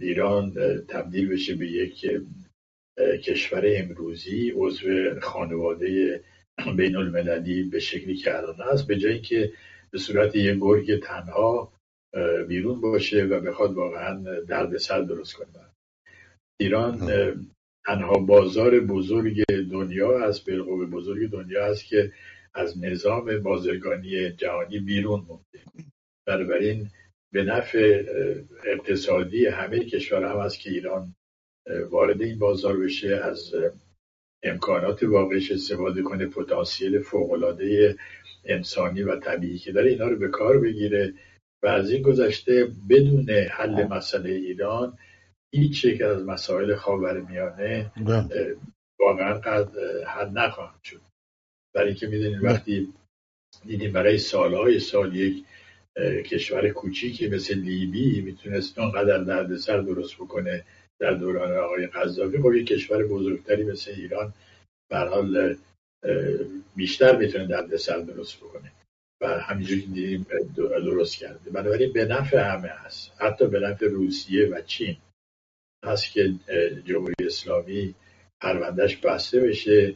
[0.00, 0.50] ایران
[0.88, 2.06] تبدیل بشه به یک
[3.24, 6.20] کشور امروزی عضو خانواده
[6.76, 9.52] بین المللی به شکلی که الان است به جایی که
[9.90, 11.72] به صورت یک گرگ تنها
[12.48, 15.48] بیرون باشه و بخواد واقعا دردسر درست کنه.
[16.60, 16.98] ایران
[17.86, 22.12] تنها بازار بزرگ دنیا است بالقوه بزرگ دنیا است که
[22.54, 25.88] از نظام بازرگانی جهانی بیرون مونده.
[26.26, 26.90] بنابراین
[27.32, 28.04] به نفع
[28.64, 31.14] اقتصادی همه کشورها هم است که ایران
[31.90, 33.54] وارد این بازار بشه از
[34.42, 37.96] امکانات واقعش استفاده کنه پتانسیل فوقالعاده
[38.44, 41.14] انسانی و طبیعی که داره اینا رو به کار بگیره
[41.62, 44.98] و از این گذشته بدون حل مسئله ایران
[45.54, 48.56] هیچ یک از مسائل خاورمیانه بله.
[49.00, 51.00] واقعا قد حل نخواهد شد
[51.74, 52.52] برای اینکه می‌دونید بله.
[52.52, 52.92] وقتی
[53.66, 55.44] دیدیم برای سالهای سال یک
[56.26, 60.64] کشور کوچیکی مثل لیبی می‌تونست اونقدر دردسر درست بکنه
[61.00, 64.34] در دوران آقای قذافی خب یک کشور بزرگتری مثل ایران
[64.90, 65.56] حال
[66.76, 68.72] بیشتر می‌تونه دردسر درست بکنه
[69.20, 71.50] و همینجوری دیدیم درست کرده.
[71.50, 73.12] بنابراین به نفع همه هست.
[73.18, 74.96] حتی به نفع روسیه و چین.
[75.84, 76.34] هست که
[76.84, 77.94] جمهوری اسلامی
[78.40, 79.94] پروندهش بسته بشه.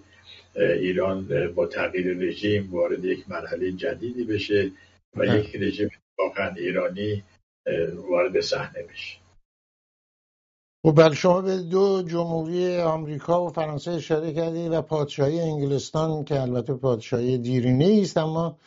[0.56, 4.70] ایران با تغییر رژیم وارد یک مرحله جدیدی بشه.
[5.16, 7.24] و یک رژیم واقعا ایرانی
[7.94, 9.18] وارد صحنه بشه
[10.84, 16.40] خب بله شما به دو جمهوری آمریکا و فرانسه اشاره کردید و پادشاهی انگلستان که
[16.40, 18.58] البته پادشاهی دیرینه است اما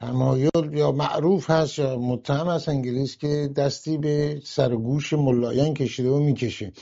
[0.00, 6.18] تمایل یا معروف هست یا متهم است انگلیس که دستی به سرگوش ملایان کشیده و
[6.18, 6.72] می‌کشه.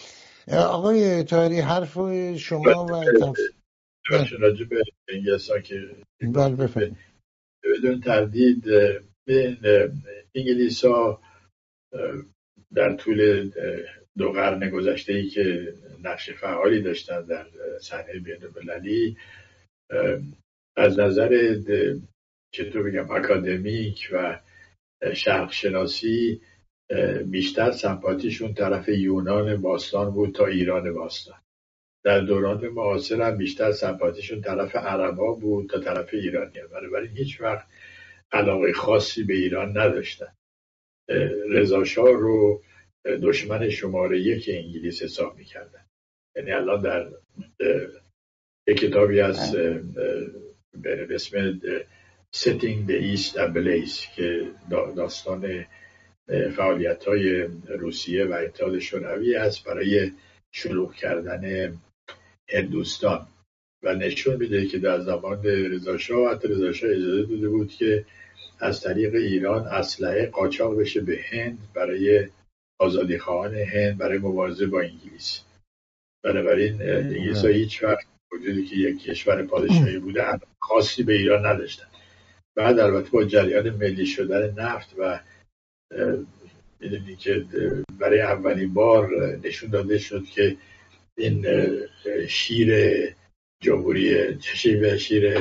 [0.48, 1.98] آقای تاری حرف
[2.36, 3.04] شما و
[4.38, 5.74] راجع به انگلستان که
[6.20, 6.56] بله
[7.80, 8.64] بدون تردید
[10.34, 11.22] انگلیس ها
[12.74, 13.50] در طول
[14.18, 17.46] دو قرن گذشته ای که نقش فعالی داشتن در
[17.80, 19.16] صحنه بین المللی
[20.76, 21.56] از نظر
[22.54, 24.40] چطور بگم اکادمیک و
[25.14, 26.40] شرق شناسی
[27.26, 31.40] بیشتر سمپاتیشون طرف یونان باستان بود تا ایران باستان.
[32.04, 37.66] در دوران معاصر هم بیشتر سمپاتیشون طرف عربا بود تا طرف ایرانی بنابراین هیچ وقت
[38.32, 40.34] علاقه خاصی به ایران نداشتن.
[41.48, 42.62] رضاشاه رو
[43.04, 45.84] دشمن شماره یک انگلیس حساب می‌کردن.
[46.36, 47.08] یعنی الان در
[48.66, 49.56] یک کتابی از
[50.82, 51.60] به اسم
[52.36, 54.50] Setting the East Ablaze که
[54.96, 55.66] داستان
[56.56, 60.12] فعالیت های روسیه و اتحاد شوروی است برای
[60.52, 61.80] شلوغ کردن
[62.52, 63.26] هندوستان.
[63.82, 68.04] و نشون میده که در زمان رضاشاه حتی رضاشاه اجازه داده بود که
[68.60, 72.28] از طریق ایران اسلحه قاچاق بشه به هند برای
[72.80, 75.40] آزادی خواهان هند برای مبارزه با انگلیس.
[76.24, 80.24] بنابراین انگلیس ها هیچ وقت وجودی که یک کشور پادشاهی بوده
[80.58, 81.86] خاصی به ایران نداشتن.
[82.56, 85.20] بعد البته با جریان ملی شدن نفت و
[86.80, 87.44] می‌دونی که
[87.98, 89.10] برای اولین بار
[89.44, 90.56] نشون داده شد که
[91.20, 91.46] این
[92.28, 92.70] شیر
[93.60, 95.34] جمهوری شیر شیر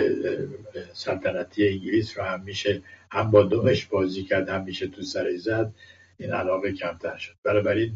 [0.93, 5.73] سلطنتی انگلیس رو هم میشه هم با دومش بازی کرد هم میشه تو سر زد
[6.17, 7.33] این علاقه کمتر شد.
[7.43, 7.93] بنابراین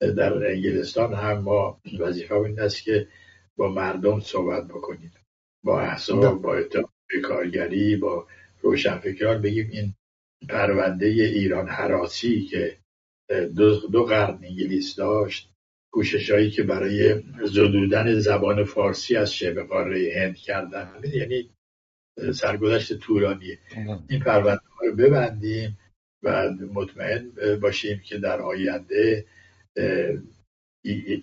[0.00, 3.08] در انگلستان هم ما وظیفه این است که
[3.56, 5.12] با مردم صحبت بکنید
[5.64, 6.62] با احزاب با
[7.24, 8.26] کارگری با
[8.62, 9.94] روشنفکران بگیم این
[10.48, 12.78] پرونده ایران حراسی که
[13.56, 15.50] دو, دو قرن انگلیس داشت
[15.98, 21.00] کوشش هایی که برای زدودن زبان فارسی از شبه قاره هند کردن.
[21.14, 21.50] یعنی
[22.34, 23.58] سرگذشت طولانیه
[24.08, 25.78] این پرونده رو ببندیم
[26.22, 27.32] و مطمئن
[27.62, 29.24] باشیم که در آینده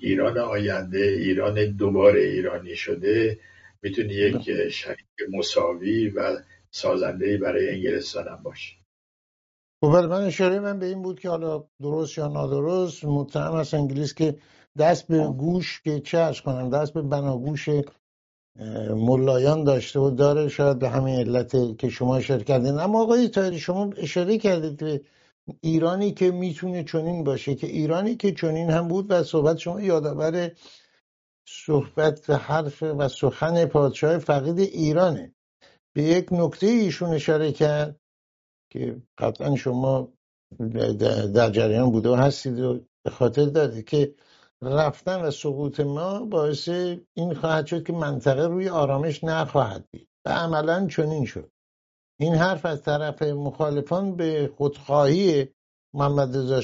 [0.01, 3.39] ایران آینده ایران دوباره ایرانی شده
[3.82, 6.38] می‌تونه یک شریک مساوی و
[6.71, 8.76] سازنده برای انگلستان هم باشه.
[9.84, 14.13] خب من اشاره من به این بود که حالا درست یا نادرست متهم از انگلیس
[14.13, 14.36] که
[14.78, 17.69] دست به گوش که چه کنم دست به بناگوش
[18.89, 22.80] ملایان داشته و داره شاید به همین علت که شما اشاره کردین.
[22.80, 25.01] اما آقای تایری شما اشاره کردید به
[25.61, 30.51] ایرانی که می‌تونه چنین باشه که ایرانی که چنین هم بود و صحبت شما یادآور
[31.47, 35.34] صحبت و حرف و سخن پادشاه فقید ایرانه.
[35.93, 37.99] به یک نکته ایشون اشاره کرد
[38.69, 40.13] که قطعا شما
[41.34, 44.13] در جریان بوده و هستید و به خاطر داده که
[44.66, 46.70] رفتن و سقوط ما باعث
[47.13, 51.51] این خواهد شد که منطقه روی آرامش نخواهد دید و عملا چنین شد.
[52.20, 55.47] این حرف از طرف مخالفان به خودخواهی
[55.93, 56.61] محمد رضا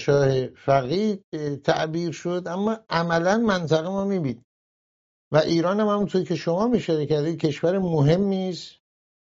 [0.55, 1.25] فقید
[1.63, 4.45] تعبیر شد اما عملا منطقه ما میبید
[5.31, 8.71] و ایران هم همونطور که شما میشاره کردید کشور مهمی است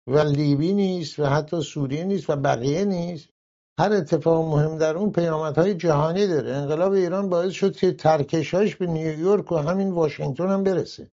[0.06, 3.33] و لیبی نیست و حتی سوریه نیست و بقیه نیست.
[3.78, 6.50] هر اتفاق مهم در اون پیامدهای جهانی داره.
[6.50, 11.10] انقلاب ایران باعث شد که ترکشاش به نیویورک و همین واشنگتن هم برسه.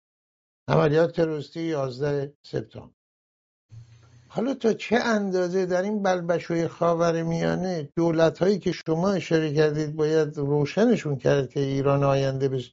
[0.67, 2.93] عملیات تروریستی 11 سپتامبر.
[4.27, 9.95] حالا تا چه اندازه در این بلبشوی خاور میانه دولت هایی که شما اشاره کردید
[9.95, 12.63] باید روشنشون کرد که ایران آینده به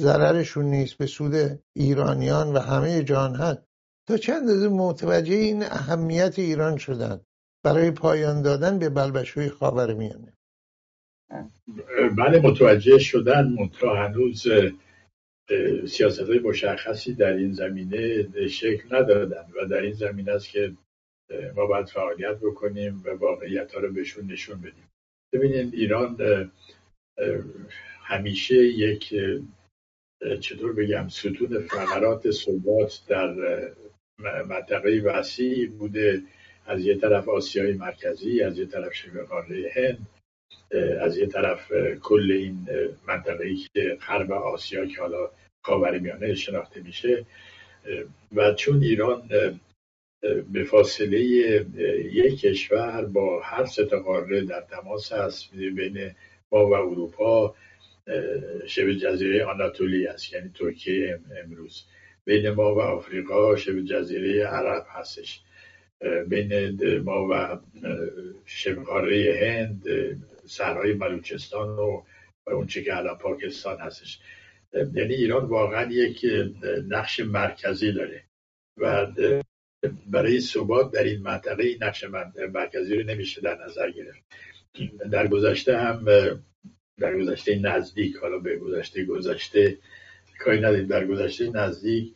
[0.00, 1.34] ضررشون نیست به سود
[1.74, 3.62] ایرانیان و همه جهان هست.
[4.08, 7.20] تا چه اندازه متوجه این اهمیت ایران شدن؟
[7.66, 10.32] برای پایان دادن به بلبشوی خاور میانه.
[12.16, 14.48] بله متوجه شدن منتها هنوز
[15.86, 20.72] سیاست های مشخصی در این زمینه شکل ندادن و در این زمینه است که
[21.54, 24.90] ما باید فعالیت بکنیم و واقعیت ها رو بهشون نشون بدیم.
[25.32, 26.16] ببینید ایران
[28.02, 29.14] همیشه یک
[30.40, 33.34] چطور بگم ستون فقرات ثبات در
[34.48, 36.22] منطقه وسیع بوده.
[36.66, 40.06] از یه طرف آسیای مرکزی از یه طرف شبه قاره هند
[41.00, 42.68] از یه طرف کل این
[43.08, 45.30] منطقه که غرب آسیا که حالا
[45.64, 47.26] خاورمیانه شناخته میشه.
[48.34, 49.28] و چون ایران
[50.52, 51.20] به فاصله
[52.12, 56.10] یک کشور با هر سه قاره در تماس هست بین
[56.52, 57.54] ما و اروپا
[58.66, 61.84] شبه جزیره آناتولی است یعنی ترکیه امروز.
[62.24, 65.42] بین ما و آفریقا شبه جزیره عرب هستش.
[66.28, 67.60] بین ما و
[68.44, 69.84] شبه قاره هند
[70.44, 72.02] سرهای بلوچستان و
[72.46, 74.20] اون چه که الان پاکستان هستش.
[74.72, 76.26] یعنی ایران واقعا یک
[76.88, 78.24] نقش مرکزی داره.
[78.76, 79.06] و
[80.06, 82.04] برای ثبات در این منطقه این نقش
[82.52, 84.22] مرکزی رو نمیشه در نظر گرفت.
[85.10, 86.04] در گذشته هم
[86.98, 89.78] در گذشته نزدیک حالا به گذشته گذشته
[90.38, 90.86] کاری نداریم.
[90.86, 92.14] در گذشته نزدیک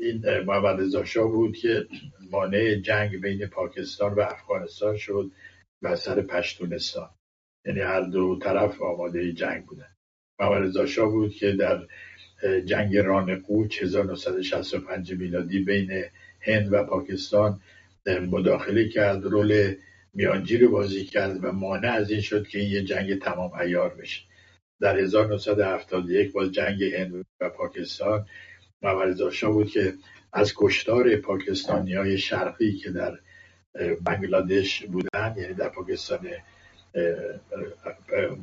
[0.00, 1.86] این محمد رضا بود که
[2.30, 5.30] مانع جنگ بین پاکستان و افغانستان شد
[5.82, 7.10] و سر پشتونستان.
[7.66, 9.88] یعنی هر دو طرف آماده جنگ بودن.
[10.40, 11.86] محمد رضا بود که در
[12.64, 16.04] جنگ ران قوچ 1965 میلادی بین
[16.40, 17.60] هند و پاکستان
[18.06, 19.74] مداخله کرد رول
[20.14, 23.94] میانجی رو بازی کرد و مانع از این شد که این یه جنگ تمام ایار
[23.94, 24.22] بشه.
[24.80, 28.26] در 1971 باز جنگ هند و پاکستان
[29.32, 29.94] شاه بود که
[30.32, 33.18] از کشتار پاکستانی های شرقی که در
[34.04, 36.28] بنگلادش بودن یعنی در پاکستان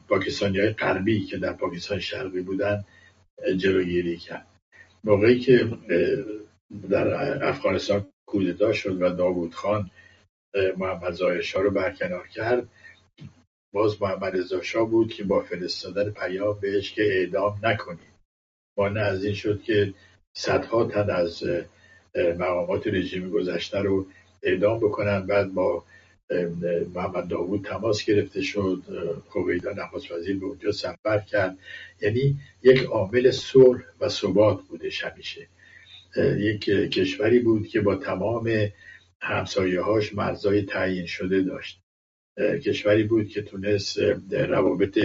[0.07, 2.83] پاکستانی های غربی که در پاکستان شرقی بودن
[3.57, 4.47] جلوگیری کرد.
[5.03, 5.69] موقعی که
[6.89, 7.07] در
[7.47, 9.89] افغانستان کودتا شد و داوود خان
[10.77, 12.67] محمد ظاهر رو برکنار کرد
[13.73, 18.13] باز محمد رضا بود که با فرستادن پیام بهش که اعدام نکنید.
[18.77, 19.93] مانع از این شد که
[20.33, 21.43] صدها تن از
[22.15, 24.05] مقامات رژیم گذشته رو
[24.43, 25.27] اعدام بکنن.
[25.27, 25.83] بعد با
[26.95, 28.81] محمد داوود تماس گرفته شد.
[29.27, 31.57] خوبیدا نخواست وزیر به اونجا سفر کرد.
[32.01, 35.47] یعنی یک عامل صلح و ثبات بوده همیشه.
[36.37, 38.69] یک کشوری بود که با تمام
[39.21, 41.79] همسایه هاش مرزای تعیین شده داشت.
[42.37, 43.99] کشوری بود که تونست
[44.31, 44.99] روابط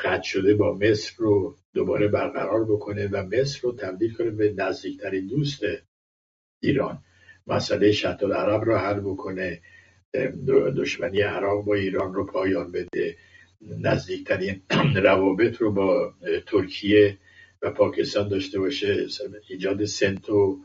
[0.00, 5.26] قطع شده با مصر رو دوباره برقرار بکنه و مصر رو تبدیل کنه به نزدیکترین
[5.26, 5.60] دوست
[6.62, 7.02] ایران.
[7.46, 9.60] مسئله شط عرب رو حل بکنه
[10.76, 13.16] دشمنی عراق با ایران رو پایان بده
[13.80, 14.62] نزدیکترین
[15.04, 16.14] روابط رو با
[16.46, 17.18] ترکیه
[17.62, 19.06] و پاکستان داشته باشه.
[19.48, 20.58] ایجاد سنتو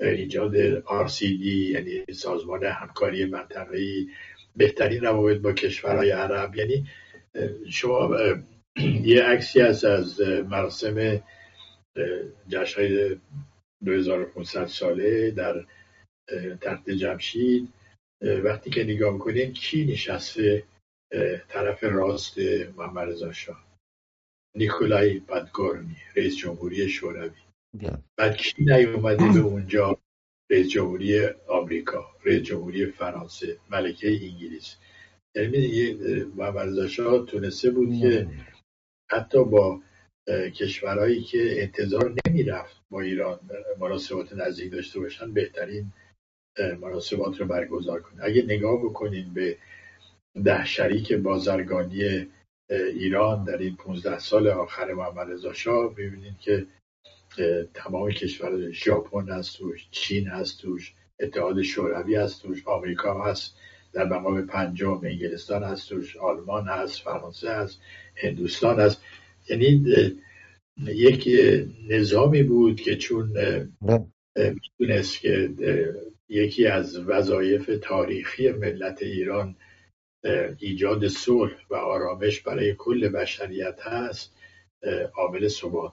[0.00, 0.56] ایجاد
[0.86, 4.08] آرسیدی یعنی سازمان همکاری منطقه‌ای.
[4.56, 6.86] بهترین روابط با کشورهای عرب یعنی
[7.68, 8.10] شما
[9.02, 11.22] یه عکسی هست از مراسم
[12.48, 13.16] جشنهای
[13.84, 15.64] 2500 ساله در
[16.60, 17.68] تخت جمشید.
[18.44, 20.64] وقتی که نگاه می‌کنین کی نشسته
[21.48, 22.38] طرف راست
[22.76, 23.64] محمد رضا شاه؟
[24.56, 27.30] نیکولای پادگورنی رئیس جمهوری شوروی.
[28.16, 29.98] بعد کی نیومده به اونجا؟
[30.50, 34.76] رئیس جمهوری آمریکا رئیس جمهوری فرانسه ملکه انگلیس.
[35.36, 35.92] یعنی
[36.36, 38.28] محمد رضا شاه تونسته بود که
[39.10, 39.80] حتی با
[40.28, 43.40] کشورهایی که انتظار نمی‌رفت با ایران
[43.80, 45.92] مناسبات نزدیک داشته باشن بهترین
[46.80, 49.56] مناسبات رو برگزار کنه اگه نگاه بکنین به
[50.44, 52.26] ده شریک بازرگانی
[52.70, 56.66] ایران در این 15 سال آخر محمد رضا شاه ببینید که
[57.74, 63.58] تمام کشور ژاپن هست توش چین هست توش اتحاد شوروی هست توش آمریکا هست.
[63.98, 67.80] در مقام پنجم انگلستان هست توش آلمان هست فرانسه هست
[68.16, 69.02] هندوستان هست.
[69.50, 69.84] یعنی
[70.86, 71.28] یک
[71.88, 73.32] نظامی بود که چون
[74.36, 75.50] می‌تونست که
[76.28, 79.56] یکی از وظایف تاریخی ملت ایران
[80.58, 84.34] ایجاد صلح و آرامش برای کل بشریت هست
[85.14, 85.92] عامل ثبات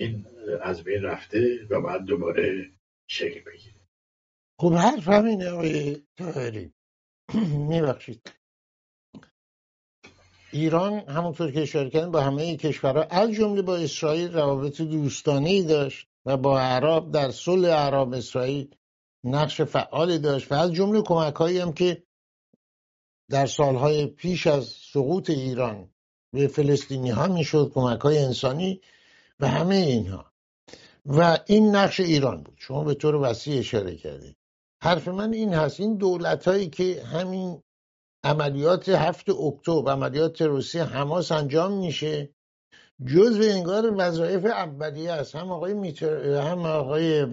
[0.00, 0.26] این
[0.62, 2.70] از بین رفته و بعد دوباره
[3.10, 3.74] شکل بگیره.
[4.60, 6.73] خب حرف همینه آقای تاهری
[7.70, 8.32] میبخشید.
[10.52, 16.08] ایران همونطور که اشاره کردن با همه کشورها از جمله با اسرائیل روابط دوستانه داشت
[16.26, 18.74] و با عرب در صلح عرب اسرائیل
[19.24, 22.02] نقش فعالی داشت و از جمله کمک هایی هم که
[23.30, 25.90] در سالهای پیش از سقوط ایران
[26.32, 28.80] به فلسطینی ها می‌شد کمک های انسانی
[29.40, 30.32] و همه اینها.
[31.06, 32.56] و این نقش ایران بود.
[32.58, 34.36] شما به طور وسیع اشاره کردید.
[34.84, 35.80] حرف من این هست.
[35.80, 37.62] این دولت هایی که همین
[38.24, 42.34] عملیات هفت اکتبر عملیات روسی حماس انجام میشه
[43.06, 45.34] جز به انگار وظایف اولیه است.
[45.36, 47.26] هم آقای میتر هم آقای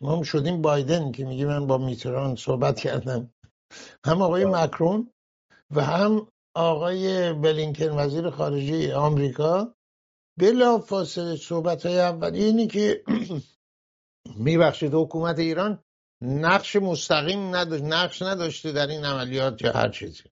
[0.00, 3.32] ما هم شدیم بایدن که میگه من با میتران صحبت کردم.
[4.06, 5.12] هم آقای مکرون
[5.70, 9.74] و هم آقای بلینکن وزیر خارجه آمریکا.
[10.38, 13.04] بلا فاصله صحبت های اولیه اینی که
[14.46, 15.83] میبخشید حکومت ایران.
[16.24, 20.24] نقش مستقیم نداشت نقش نداشته در این عملیات یا هر چیزی.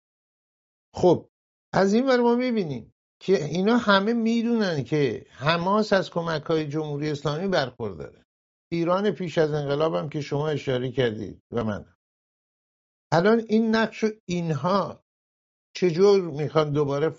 [0.95, 1.29] خب
[1.73, 7.11] از این ور ما می‌بینیم که اینا همه می‌دونن که حماس از کمک های جمهوری
[7.11, 8.25] اسلامی برخورداره.
[8.73, 11.95] ایران پیش از انقلاب هم که شما اشاره کردید و من.
[13.13, 15.05] الان این نقش اینها
[15.77, 17.15] چجور می‌خوان دوباره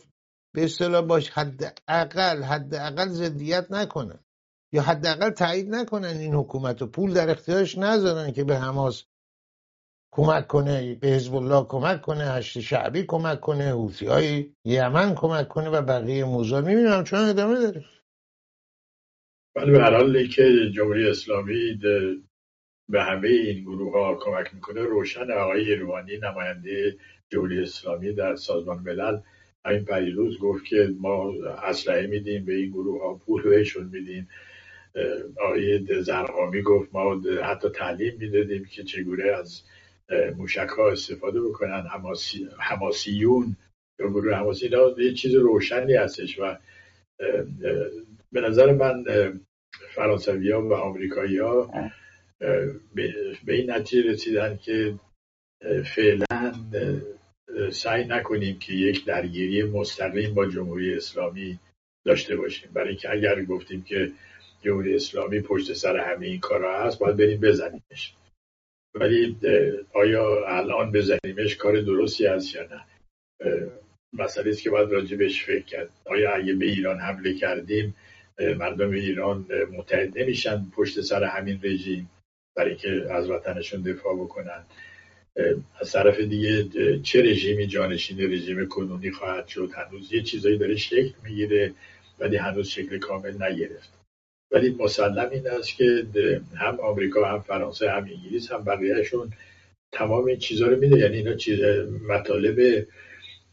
[0.53, 4.19] به اصطلاح باش حداقل حداقل ضدیت نکنن.
[4.74, 9.05] یا حداقل تایید نکنن این حکومت و پول در اختیارش نذارن که به حماس
[10.13, 15.47] کمک کنه به حزب الله کمک کنه هشت شعبی کمک کنه حوثی های یمن کمک
[15.47, 17.86] کنه و بقیه موضوع می‌بینم چون ادامه داره.
[19.55, 21.80] ولی به هر حالی که جمهوری اسلامی
[22.89, 26.97] به همه این گروه ها کمک می‌کنه روشن آقای روحانی نماینده
[27.30, 29.19] جمهوری اسلامی در سازمان ملل
[29.65, 34.28] همین پریروز گفت که ما اسلحه میدیم به این گروه ها پول بهشون میدیم.
[35.41, 39.63] آقای زرقامی گفت ما حتی تعلیم می‌دادیم که چگونه از
[40.37, 43.55] موشک ها استفاده بکنن حماسی، حماسیون
[43.99, 46.57] یا گروه حماسی یه چیز روشنی هستش و
[48.31, 49.03] به نظر من
[49.95, 51.71] فرانسوی ها و آمریکایی ها
[53.45, 54.99] به این نتیجه رسیدن که
[55.85, 56.53] فعلا
[57.71, 61.59] سعی نکنیم که یک درگیری مستقیم با جمهوری اسلامی
[62.05, 62.71] داشته باشیم.
[62.73, 64.11] برای اینکه اگر گفتیم که
[64.64, 68.14] جمهوری اسلامی پشت سر همه این کارا هست باید بریم بزنیمش.
[68.95, 69.38] ولی
[69.93, 72.86] آیا الان بزنیمش کار درستی هست یا نه؟
[74.14, 75.89] مسئله است که باید راجبش فکر کرد.
[76.05, 77.95] آیا اگه به ایران حمله کردیم
[78.39, 82.09] مردم ایران متحد نمیشن پشت سر همین رژیم
[82.55, 84.64] برای که از وطنشون دفاع بکنن؟
[85.80, 91.14] از طرف دیگه چه رژیمی جانشین رژیم کنونی خواهد شد؟ هنوز یه چیزایی داره شکل
[91.24, 91.74] می‌گیره
[92.20, 94.03] ولی هنوز شکل کامل نگرفت.
[94.54, 96.06] ولی مسلم این است که
[96.56, 99.34] هم آمریکا هم فرانسه هم انگلیس هم بقیهشون
[99.93, 100.97] تمام این چیزها رو میده.
[100.97, 101.60] یعنی اینا چیز
[102.10, 102.56] مطالب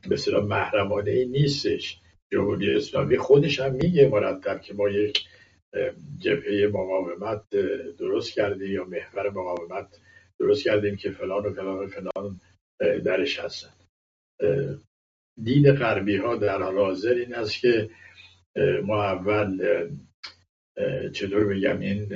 [0.08, 2.00] به محرمانه ای نیستش.
[2.32, 5.24] جمهوری اسلامی خودش هم میگه مرتب که ما یک
[6.18, 7.42] جبهه مقاومت
[7.98, 10.00] درست کرده یا محور مقاومت
[10.40, 12.40] درست کردیم که فلان و فلان و فلان
[13.04, 13.72] درش هستن.
[15.42, 17.90] دین غربی ها در حال حاضر این است که
[18.82, 19.58] ما اول
[21.12, 22.08] چطور بگم این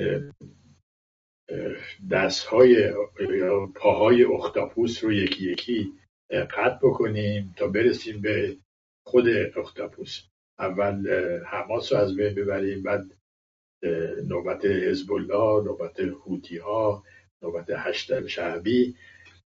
[2.11, 5.93] دست های یا پاهای اختاپوس رو یکی یکی
[6.29, 8.57] قطع بکنیم تا برسیم به
[9.05, 10.21] خود اختاپوس.
[10.59, 11.07] اول
[11.45, 13.11] حماس رو از بین ببریم بعد
[14.27, 17.03] نوبت حزب الله نوبت حوتی ها
[17.41, 18.95] نوبت هشت شعبی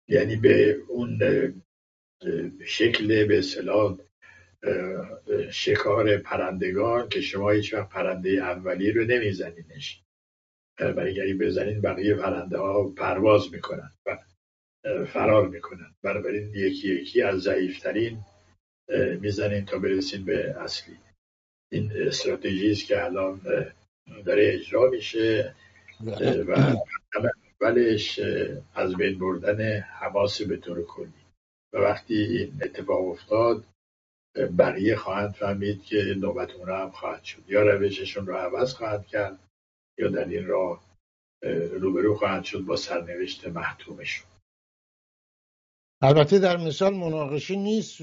[0.09, 1.19] یعنی به اون
[2.67, 3.99] شکل به اصطلاح
[5.51, 10.03] شکار پرندگان که شما هیچ وقت پرنده اولی رو نمیزنینش.
[10.81, 14.19] و اگری بزنین بقیه پرنده ها پرواز می‌کنن و
[15.05, 15.95] فرار می‌کنن.
[16.03, 18.19] بنابراین یکی یکی از ضعیفترین
[19.21, 20.97] می‌زنین تا برسین به اصلی.
[21.73, 23.41] این استراتژی است که الان
[24.25, 25.55] داره اجرا میشه.
[26.49, 26.77] و
[27.61, 28.21] اولش
[28.75, 31.13] از بین بردن حماس به طور کلی.
[31.73, 33.65] و وقتی این اتفاق افتاد
[34.59, 37.43] بقیه خواهند فهمید که نوبت اون هم خواهد شد.
[37.49, 39.39] یا روششون رو عوض خواهد کرد
[39.99, 40.85] یا در این راه
[41.73, 44.27] روبرو خواهد شد با سرنوشت محتومشون.
[46.03, 48.01] البته در مثال مناقشه نیست.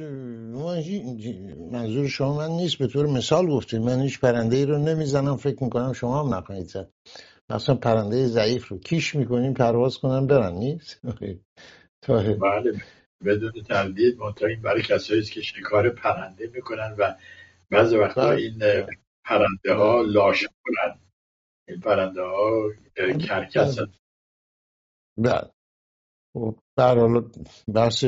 [1.72, 2.78] منظور شما من نیست.
[2.78, 5.38] به طور مثال گفتید من هیچ پرنده ای رو نمی‌زنم.
[5.38, 6.92] فکر می‌کنم شما هم نخواهید زد
[7.50, 10.54] مثلا پرنده ضعیف رو کیش می‌کنیم پرواز کنم برن.
[10.54, 11.02] نیست؟
[12.42, 12.82] بله.
[13.24, 17.16] بدون تردید منتها این برای کسایی است که شکار پرنده می‌کنن و
[17.70, 18.60] بعض وقتا این
[19.26, 21.00] پرنده ها بله لاشخورن.
[21.68, 22.72] این پرنده ها
[23.28, 23.80] کرکس
[25.18, 25.52] بله.
[26.34, 27.32] خب، هر حال
[27.76, 28.06] بحث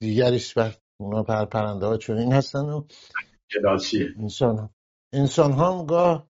[0.00, 2.84] دیگری است و اونا پر پرنده ها چنین هستن و
[3.50, 4.70] جناسیه انسان
[5.14, 6.28] انسان هم گاه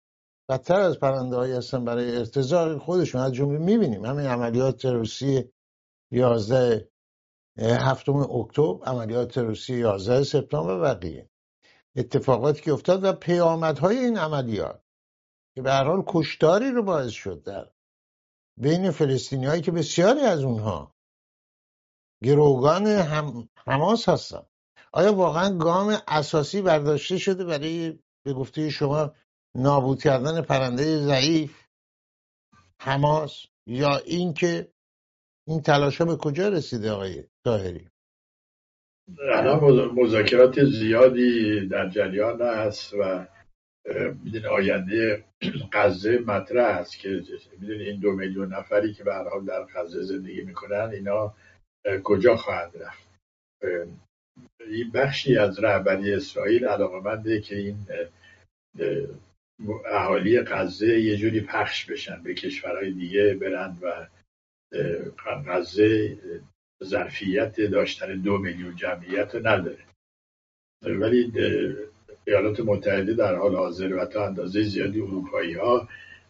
[0.50, 3.22] بدتر از پرنده هایی هستن برای ارتزاق خودشون.
[3.22, 5.50] از جمله می‌بینیم همین عملیات تروریستی
[6.12, 6.90] 11
[7.60, 11.30] هفتم اکتبر عملیات تروریستی 11 سپتامبر و بقیه.
[11.96, 14.82] اتفاقاتی که افتاد و پیامدهای این عملیات
[15.56, 17.72] که به هر حال کشتاری رو باعث شد در
[18.58, 20.96] بین فلسطینی هایی که بسیاری از اونها
[22.24, 24.46] گروگان هم حماس هستن.
[24.92, 29.14] آیا واقعا گام اساسی برداشته شده برای به گفته شما
[29.56, 31.62] نابود کردن پرنده ضعیف
[32.80, 34.74] حماس یا اینکه
[35.48, 37.88] این تلاش به کجا رسیده آقای طاهری؟
[39.20, 43.26] الان مذاکرات زیادی در جریان است و
[44.24, 45.24] می‌دونی آینده
[45.74, 47.22] غزه مطرح است که
[47.60, 51.36] می‌دونی این دو میلیون نفری که به حال در غزه زندگی می‌کنن اینا
[52.04, 53.08] کجا خواهند رفت؟
[54.60, 57.88] این بخشی از رهبری اسرائیل علاقمنده که این
[59.86, 64.08] اهالی غزه یه جوری پخش بشن به کشورهای دیگه برن و
[65.48, 66.18] غزه
[66.84, 69.86] ظرفیت داشتن دو میلیون جمعیت رو نداره.
[70.82, 71.32] ولی
[72.28, 75.90] ایالات متحده در حال حاضر و تا اندازه زیادی اروپایی ها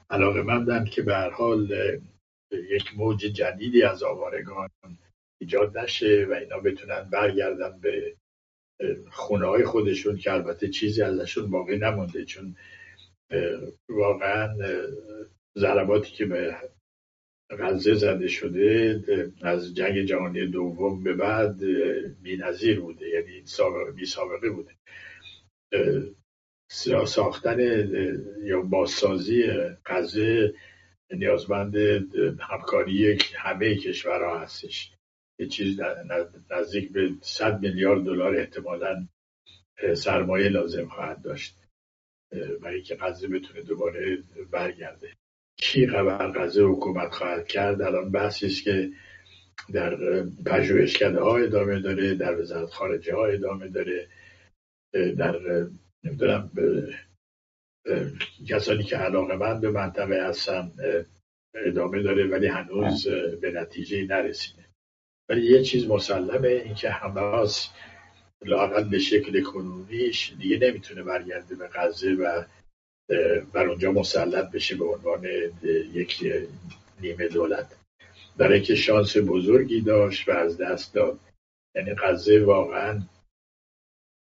[0.10, 1.72] علاقه مندن که به هر حال
[2.52, 4.70] یک موج جدیدی از آوارگان
[5.42, 8.16] ایجاد نشه و اینا بتونن برگردن به
[9.12, 12.56] خونه های خودشون که البته چیزی ازشون باقی نمونده چون
[13.90, 14.56] واقعا
[15.58, 16.56] ضرباتی که به
[17.50, 19.04] غزه زده شده
[19.42, 21.64] از جنگ جهانی دوم به بعد
[22.24, 23.44] نظیر بوده یعنی
[23.96, 24.76] بی سابقه بوده.
[27.06, 27.60] ساختن
[28.44, 29.44] یا بازسازی
[29.86, 30.54] غزه
[31.12, 31.76] نیازمند
[32.40, 34.92] همکاری همه کشورها هستش.
[35.40, 35.80] یه چیز
[36.50, 39.08] نزدیک به 100 میلیارد دلار احتمالا
[39.96, 41.64] سرمایه لازم خواهد داشت
[42.62, 44.18] برای که غزه بتونه دوباره
[44.52, 45.14] برگرده.
[45.58, 48.90] کی قبل غزه حکومت خواهد کرد؟ الان بحثی است که
[49.74, 54.08] در پژوهشکده ها ادامه داره در وزارت خارجه ها ادامه داره
[54.94, 55.40] در
[56.04, 56.52] نمی‌دونم
[58.48, 60.72] کسانی که علاقه من به منطقه هستن
[61.56, 63.08] ادامه داره ولی هنوز
[63.42, 64.66] به نتیجه نرسیده.
[65.30, 67.70] ولی یه چیز مسلمه اینکه حماس
[68.46, 72.44] لاقل به شکل کنونیش دیگه نمی‌تونه برگرده به غزه و
[73.54, 75.26] بر اونجا مسلط بشه به عنوان
[75.94, 76.34] یک
[77.02, 77.76] نیمه دولت.
[78.38, 81.20] برای که شانس بزرگی داشت و از دست داد.
[81.76, 83.02] یعنی غزه واقعا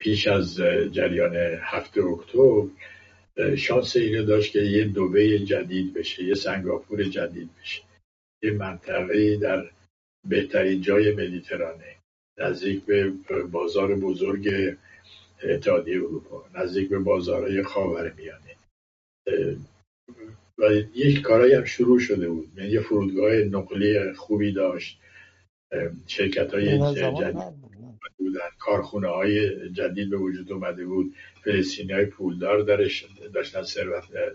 [0.01, 0.57] پیش از
[0.93, 2.67] جریان هفته اکتبر
[3.57, 7.83] شانس اینو داشت که یه دوبه جدید بشه یه سنگاپور جدید بشه.
[8.43, 9.71] یه منطقه در
[10.29, 11.97] بهترین جای مدیترانه
[12.39, 13.11] نزدیک به
[13.51, 14.77] بازار بزرگ
[15.43, 18.57] اتحادیه اروپا نزدیک به بازارهای خاور میانه
[20.59, 22.53] و یک کارایی هم شروع شده بود.
[22.57, 25.01] یعنی یه فرودگاه نقلی خوبی داشت.
[26.07, 27.35] شرکت های جدید
[28.17, 28.41] بودن.
[28.59, 31.15] کارخونه های جدید به وجود اومده بود.
[31.45, 33.63] فلسطینی های پولدار درش داشتن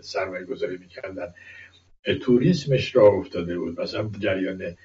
[0.00, 1.34] سرمایه گذاری می‌کردن.
[2.20, 3.80] توریسمش را افتاده بود.
[3.80, 4.76] مثلا جریان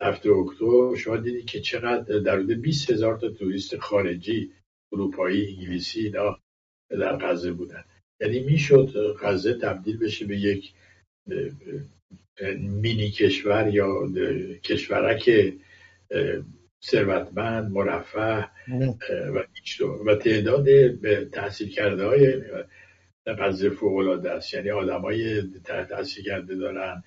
[0.00, 4.52] هفته اکتبر شما دیدی که چقدر در حدود 20 هزار تا توریست خارجی
[4.92, 6.38] اروپایی انگلیسی اینا
[6.90, 7.84] در غزه بودن.
[8.20, 10.72] یعنی می‌شد غزه تبدیل بشه به یک
[12.58, 14.12] مینی کشور یا
[14.64, 15.54] کشورک
[16.84, 18.48] ثروتمند مرفه
[19.34, 19.44] و
[20.06, 20.66] و تعداد
[21.24, 22.42] تحصیل کرده های
[23.26, 24.54] غزه فوق العاده است.
[24.54, 27.02] یعنی آدمای تحصیل کرده دارن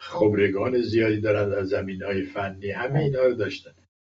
[0.00, 2.70] خبرگان زیادی دارن در زمین های فنی.
[2.70, 3.74] همه اینا رو داشتن.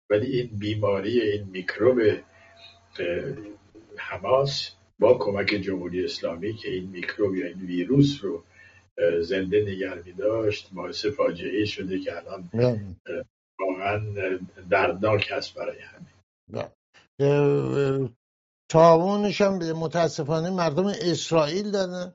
[0.09, 2.01] ولی این بیماری این میکروب
[3.97, 8.43] حماس با کمک جمهوری اسلامی که این میکروب یا این ویروس رو
[9.21, 12.49] زنده نگه می داشت باعث فاجعه شده که الان
[13.59, 13.99] واقعا
[14.69, 16.11] دردناک هست برای همه.
[18.71, 22.13] تاوانش هم متاسفانه مردم اسرائیل دادن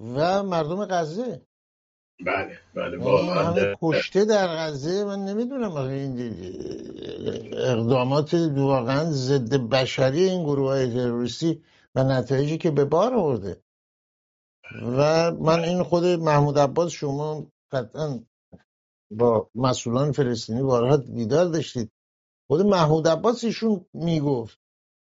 [0.00, 1.46] و مردم غزه.
[2.20, 6.32] بله بله یعنی همه کشته در غزه من نمی‌دونم این
[7.52, 11.62] اقدامات واقعا ضد بشری این گروه های تروریستی
[11.94, 13.62] و نتایجی که به بار آورده.
[14.82, 18.20] و من این خود محمود عباس شما قطعا
[19.10, 21.90] با مسئولان فلسطینی بارها دیدار داشتید.
[22.50, 24.58] خود محمود عباس ایشون می‌گفت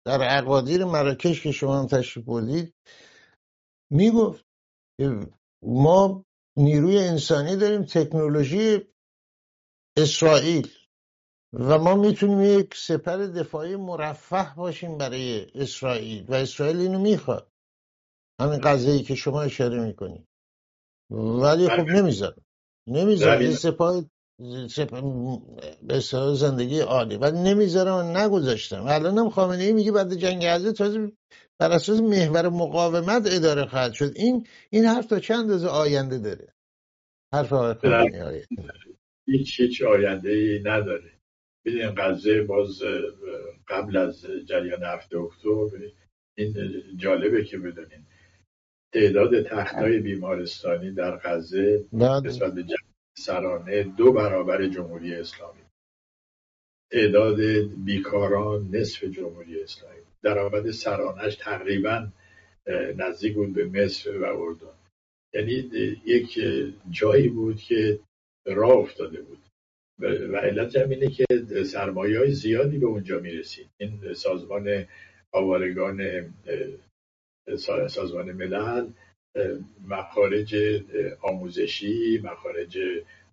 [0.06, 2.74] در اقادیر مراکش که شما هم تشریف بردید
[3.90, 4.44] می‌گفت
[5.00, 5.26] که
[5.62, 6.24] ما
[6.56, 8.80] نیروی انسانی داریم تکنولوژی
[9.96, 10.68] اسرائیل.
[11.52, 17.52] و ما می‌تونیم یک سپر دفاعی مرفه باشیم برای اسرائیل و اسرائیل اینو می‌خواد.
[18.40, 20.28] همین قضیه ای که شما اشاره می‌کنید
[21.10, 22.42] ولی خب نمی‌ذاره.
[22.86, 23.44] نمی‌ذاره.
[23.44, 24.06] یه سپاه سپ...
[25.82, 26.00] به
[26.34, 27.16] زندگی عالی.
[27.16, 28.84] ولی نمی‌ذاره و نگذاشتم.
[28.84, 31.12] و الان هم خامنه ای میگه بعد جنگ غزه تازه
[31.60, 34.12] بر اساس محور مقاومت اداره خواهد شد.
[34.16, 36.52] این این حرف تا چند اندازه آینده داره؟
[37.34, 38.46] حرف آقای خامنه ای آینده
[39.28, 41.12] هیچ هیچ آینده ای نداره.
[41.64, 42.82] ببین غزه باز
[43.68, 45.90] قبل از جریان هفته اکتبر
[46.38, 46.54] این
[46.96, 48.06] جالبه که بدونین
[48.94, 52.85] تعداد تختای بیمارستانی در غزه نسبت به جمعیت
[53.18, 55.60] سرانه دو برابر جمهوری اسلامی.
[56.92, 57.40] تعداد
[57.84, 60.00] بیکاران نصف جمهوری اسلامی.
[60.22, 62.08] درآمد سرانش تقریبا
[62.96, 64.76] نزدیک بود به مصر و اردن.
[65.34, 65.52] یعنی
[66.04, 66.40] یک
[66.90, 68.00] جایی بود که
[68.46, 69.38] راه افتاده بود.
[69.98, 71.24] و علت هم اینه که
[71.64, 73.68] سرمایه های زیادی به اونجا می‌رسید.
[73.76, 74.86] این سازمان
[75.32, 76.00] آوارگان
[77.88, 78.88] سازمان ملل
[79.88, 80.56] مخارج
[81.22, 82.78] آموزشی مخارج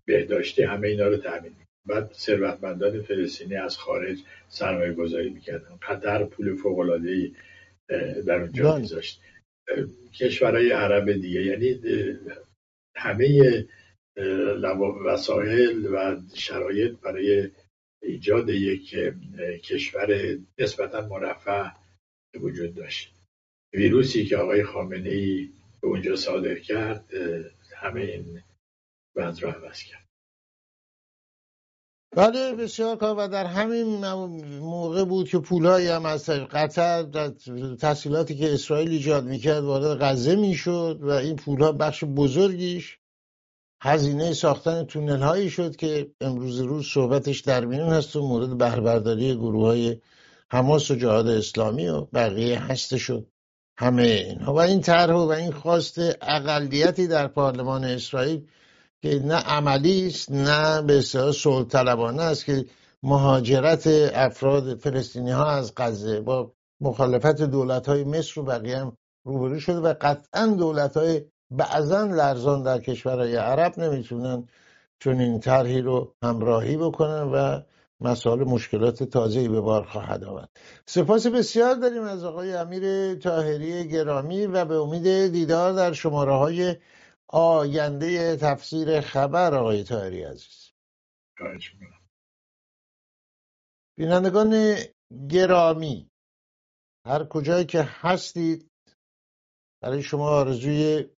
[0.04, 1.52] بهداشتی همه اینا رو تامین.
[1.86, 5.78] بعد ثروتمندان فلسطینی از خارج سرمایه گذاری می‌کردن.
[5.82, 7.30] قطر پول فوق العاده
[8.26, 8.80] در اونجا بله.
[8.80, 9.20] میذاشت.
[10.20, 11.80] کشورهای عرب دیگه یعنی
[12.96, 13.66] همه
[15.06, 17.50] وسایل و شرایط برای
[18.02, 18.96] ایجاد یک
[19.62, 21.72] کشور نسبتا مرفه
[22.40, 23.14] وجود داشت.
[23.74, 25.50] ویروسی که آقای خامنه ای
[25.84, 27.04] به اونجا صادر کرد
[27.76, 28.42] همه این
[29.16, 30.08] وضع رو عوض کرد.
[32.16, 34.06] بله بسیار کار و در همین
[34.58, 37.28] موقع بود که پولهایی هم از قطر در
[37.80, 42.98] تحصیلاتی که اسرائیل ایجاد می‌کرد وارد غزه می‌شد و این پولها بخش بزرگیش
[43.82, 49.34] هزینه ساختن تونل هایی شد که امروز روز صحبتش در میون هست و مورد بهرهبرداری
[49.34, 50.00] گروه های
[50.50, 53.26] حماس و جهاد اسلامی و بقیه هستش و
[53.78, 58.46] همه اینها و این طرح و این خواست اقلیتی در پارلمان اسرائیل
[59.02, 62.64] که نه عملی است نه به اصطلاح صلح طلبانه است که
[63.02, 69.60] مهاجرت افراد فلسطینی ها از غزه با مخالفت دولت های مصر و بقیه هم روبرو
[69.60, 74.48] شده و قطعا دولت های بعضا لرزان در کشورهای عرب نمی‌تونن
[74.98, 77.60] چون این طرحی رو همراهی بکنن و
[78.00, 80.50] مسائل مشکلات تازه‌ای به بار خواهد آورد
[80.86, 86.76] سپاس بسیار داریم از آقای امیر طاهری گرامی و به امید دیدار در شماره های
[87.28, 89.54] آینده تفسیر خبر.
[89.54, 90.70] آقای طاهری عزیز.
[93.98, 94.76] بینندگان
[95.30, 96.10] گرامی
[97.06, 98.70] هر کجایی که هستید
[99.82, 101.08] برای شما آرزوی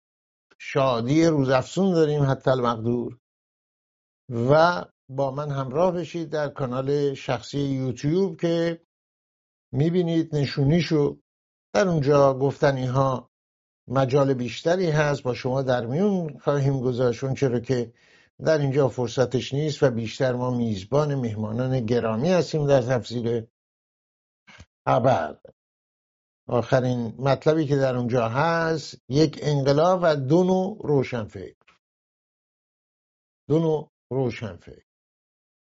[0.58, 3.18] شادی روزافزون داریم حتی المقدور.
[4.50, 8.82] و با من همراه بشید در کانال شخصی یوتیوب که
[9.72, 11.18] می‌بینید نشونیشو.
[11.72, 13.30] در اونجا گفتنی ها
[13.88, 17.24] مجال بیشتری هست با شما در میون خواهیم گذاشت.
[17.24, 17.92] اون چرا که
[18.44, 23.46] در اینجا فرصتش نیست و بیشتر ما میزبان مهمانان گرامی هستیم در تفسیر
[24.88, 25.38] خبر.
[26.48, 31.56] آخرین مطلبی که در اونجا هست یک انقلاب و دو نوع روشنفکر.
[33.48, 34.85] دو نوع روشنفکر.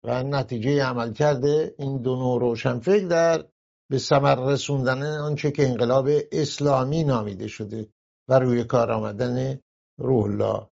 [0.05, 3.45] و نتیجه عمل کرده این دو نوع روشنفکر در
[3.89, 7.89] به ثمر رسوندن آنچه که انقلاب اسلامی نامیده شده
[8.29, 9.59] و روی کار آمدن
[9.99, 10.67] روح الله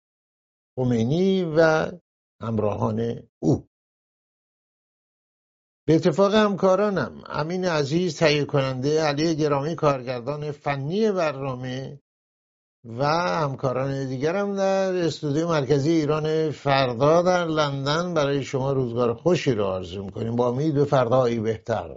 [0.76, 1.92] خمینی و
[2.42, 3.68] همراهان او.
[5.88, 12.02] به اتفاق همکارانم امین عزیز تهیه کننده علی گرامی کارگردان فنی برنامه
[12.86, 19.74] و همکاران دیگرم در استودیو مرکزی ایران فردا در لندن برای شما روزگار خوشی را
[19.74, 20.36] آرزو می‌کنیم.
[20.36, 21.96] با امید به فردایی بهتر.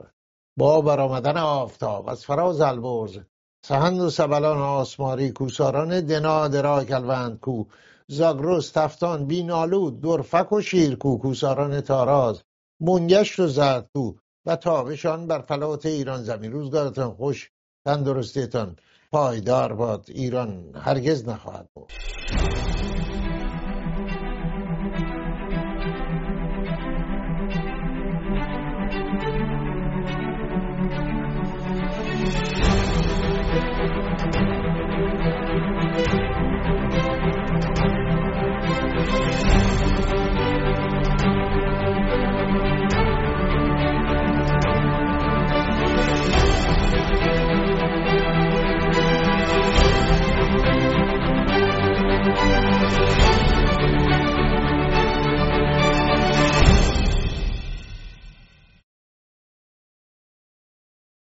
[0.59, 3.19] با برآمدن آفتاب از فراز البرز
[3.67, 7.65] سهند و سبلان آسماری کوساران دنا درا کلوند کو
[8.09, 12.43] زاگرس تفتان بینالود درفک و شیرکو کوساران تاراز
[12.81, 14.15] منگشت و زردکو
[14.47, 16.53] و تابشان بر فلات ایران زمین.
[16.53, 17.51] روزگارتان خوش
[17.87, 18.77] تندرستیتان
[19.13, 20.05] پایدار باد.
[20.09, 21.93] ایران هرگز نخواهد بود.